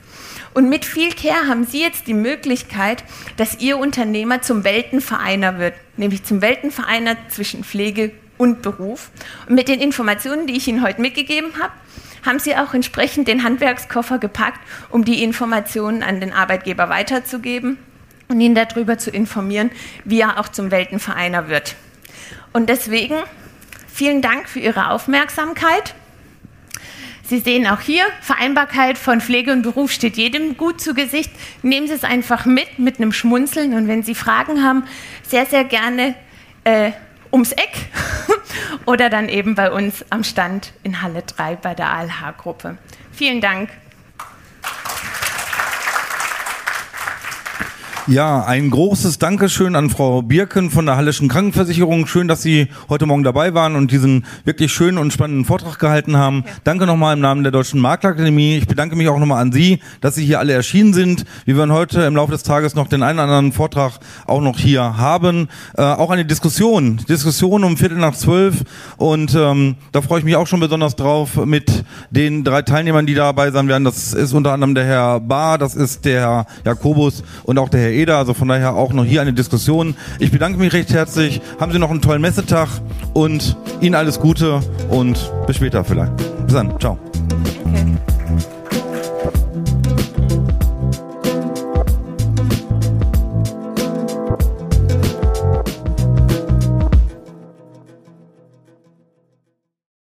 Und 0.54 0.70
mit 0.70 0.86
viel 0.86 1.12
Care 1.14 1.48
haben 1.48 1.66
Sie 1.66 1.82
jetzt 1.82 2.06
die 2.08 2.14
Möglichkeit, 2.14 3.04
dass 3.38 3.60
Ihr 3.60 3.78
Unternehmer 3.78 4.42
zum 4.42 4.64
Weltenvereiner 4.66 5.58
wird, 5.58 5.74
nämlich 5.96 6.24
zum 6.26 6.42
Weltenvereiner 6.42 7.16
zwischen 7.30 7.64
Pflege 7.64 8.12
und 8.38 8.62
Beruf. 8.62 9.10
Und 9.48 9.56
mit 9.56 9.70
den 9.70 9.80
Informationen, 9.80 10.48
die 10.48 10.58
ich 10.58 10.68
Ihnen 10.68 10.84
heute 10.84 11.02
mitgegeben 11.02 11.54
habe, 11.62 11.72
haben 12.26 12.40
Sie 12.40 12.58
auch 12.58 12.74
entsprechend 12.74 13.28
den 13.30 13.44
Handwerkskoffer 13.44 14.20
gepackt, 14.20 14.60
um 14.90 15.06
die 15.06 15.24
Informationen 15.24 16.04
an 16.04 16.20
den 16.20 16.34
Arbeitgeber 16.34 16.90
weiterzugeben 16.90 17.78
und 18.28 18.42
ihn 18.42 18.56
darüber 18.56 18.98
zu 18.98 19.12
informieren, 19.12 19.72
wie 20.04 20.22
er 20.22 20.40
auch 20.40 20.50
zum 20.50 20.72
Weltenvereiner 20.72 21.48
wird. 21.48 21.76
Und 22.56 22.70
deswegen 22.70 23.18
vielen 23.86 24.22
Dank 24.22 24.48
für 24.48 24.62
Ihre 24.62 24.90
Aufmerksamkeit. 24.90 25.94
Sie 27.22 27.40
sehen 27.40 27.68
auch 27.68 27.82
hier, 27.82 28.06
Vereinbarkeit 28.22 28.98
von 28.98 29.20
Pflege 29.20 29.52
und 29.52 29.62
Beruf 29.62 29.92
steht 29.92 30.16
jedem 30.16 30.56
gut 30.56 30.80
zu 30.80 30.94
Gesicht. 30.94 31.30
Nehmen 31.64 31.88
Sie 31.88 31.94
es 31.94 32.06
einfach 32.06 32.46
mit, 32.46 32.80
mit 32.80 32.96
einem 32.96 33.12
Schmunzeln. 33.12 33.74
Und 33.74 33.90
wenn 33.90 34.04
Sie 34.04 34.16
Fragen 34.16 34.64
haben, 34.64 34.86
sehr, 35.28 35.46
sehr 35.46 35.66
gerne 35.66 36.16
äh, 36.64 36.94
ums 37.30 37.52
Eck 37.52 37.90
oder 38.86 39.10
dann 39.10 39.28
eben 39.28 39.56
bei 39.56 39.70
uns 39.70 40.06
am 40.10 40.24
Stand 40.24 40.72
in 40.84 41.02
Halle 41.02 41.24
3 41.24 41.58
bei 41.58 41.74
der 41.74 41.92
ALH-Gruppe. 41.92 42.78
Vielen 43.12 43.42
Dank. 43.42 43.70
Ja, 48.08 48.46
ein 48.46 48.70
großes 48.70 49.18
Dankeschön 49.18 49.76
an 49.76 49.90
Frau 49.90 50.22
Birken 50.22 50.70
von 50.70 50.86
der 50.86 50.96
Hallischen 50.96 51.28
Krankenversicherung. 51.28 52.06
Schön, 52.06 52.28
dass 52.28 52.44
Sie 52.44 52.68
heute 52.88 53.08
Morgen 53.08 53.24
dabei 53.24 53.56
waren 53.56 53.76
und 53.76 53.90
diesen 53.90 54.28
wirklich 54.44 54.72
schönen 54.72 55.00
und 55.00 55.12
spannenden 55.12 55.44
Vortrag 55.44 55.80
gehalten 55.80 56.16
haben. 56.16 56.44
Ja. 56.46 56.52
Danke 56.64 56.86
nochmal 56.86 57.16
im 57.16 57.22
Namen 57.22 57.42
der 57.42 57.52
Deutschen 57.52 57.82
Maklerakademie. 57.82 58.58
Ich 58.58 58.68
bedanke 58.68 58.96
mich 58.96 59.10
auch 59.10 59.18
nochmal 59.18 59.42
an 59.42 59.52
Sie, 59.52 59.80
dass 60.02 60.14
Sie 60.14 60.24
hier 60.24 60.38
alle 60.38 60.54
erschienen 60.54 60.94
sind. 60.94 61.26
Wir 61.46 61.58
werden 61.58 61.72
heute 61.72 62.02
im 62.02 62.16
Laufe 62.16 62.32
des 62.32 62.44
Tages 62.44 62.76
noch 62.76 62.88
den 62.88 63.02
einen 63.02 63.18
oder 63.18 63.24
anderen 63.24 63.52
Vortrag 63.52 63.94
auch 64.28 64.42
noch 64.42 64.60
hier 64.60 64.98
haben. 64.98 65.50
Äh, 65.76 65.82
auch 65.82 66.12
eine 66.12 66.26
Diskussion. 66.26 66.98
Diskussion 67.10 67.64
um 67.64 67.76
Viertel 67.76 67.98
nach 67.98 68.16
zwölf. 68.16 68.66
Und 68.98 69.34
ähm, 69.34 69.78
da 69.94 70.04
freue 70.04 70.20
ich 70.20 70.26
mich 70.26 70.36
auch 70.36 70.46
schon 70.46 70.60
besonders 70.60 70.96
drauf 70.96 71.44
mit 71.44 71.84
den 72.12 72.44
drei 72.44 72.62
Teilnehmern, 72.62 73.08
die 73.08 73.16
dabei 73.16 73.50
sein 73.50 73.68
werden. 73.68 73.84
Das 73.84 74.14
ist 74.14 74.34
unter 74.34 74.54
anderem 74.54 74.76
der 74.76 74.86
Herr 74.86 75.20
Bahr, 75.20 75.58
das 75.58 75.74
ist 75.74 76.06
der 76.06 76.22
Herr 76.22 76.46
Jakobus 76.64 77.24
und 77.46 77.58
auch 77.58 77.70
der 77.70 77.82
Herr 77.82 77.95
Eder. 77.96 78.18
Also 78.18 78.34
von 78.34 78.48
daher 78.48 78.76
auch 78.76 78.94
noch 78.94 79.06
hier 79.06 79.22
eine 79.22 79.34
Diskussion. 79.34 79.96
Ich 80.20 80.32
bedanke 80.32 80.60
mich 80.60 80.74
recht 80.74 80.92
herzlich. 80.92 81.42
Haben 81.60 81.72
Sie 81.72 81.80
noch 81.80 81.92
einen 81.92 82.02
tollen 82.02 82.22
Messetag 82.22 82.70
und 83.14 83.58
Ihnen 83.82 83.96
alles 83.96 84.20
Gute 84.20 84.62
und 84.90 85.32
bis 85.48 85.58
später 85.58 85.84
vielleicht. 85.84 86.16
Bis 86.46 86.54
dann. 86.54 86.80
Ciao. 86.80 86.98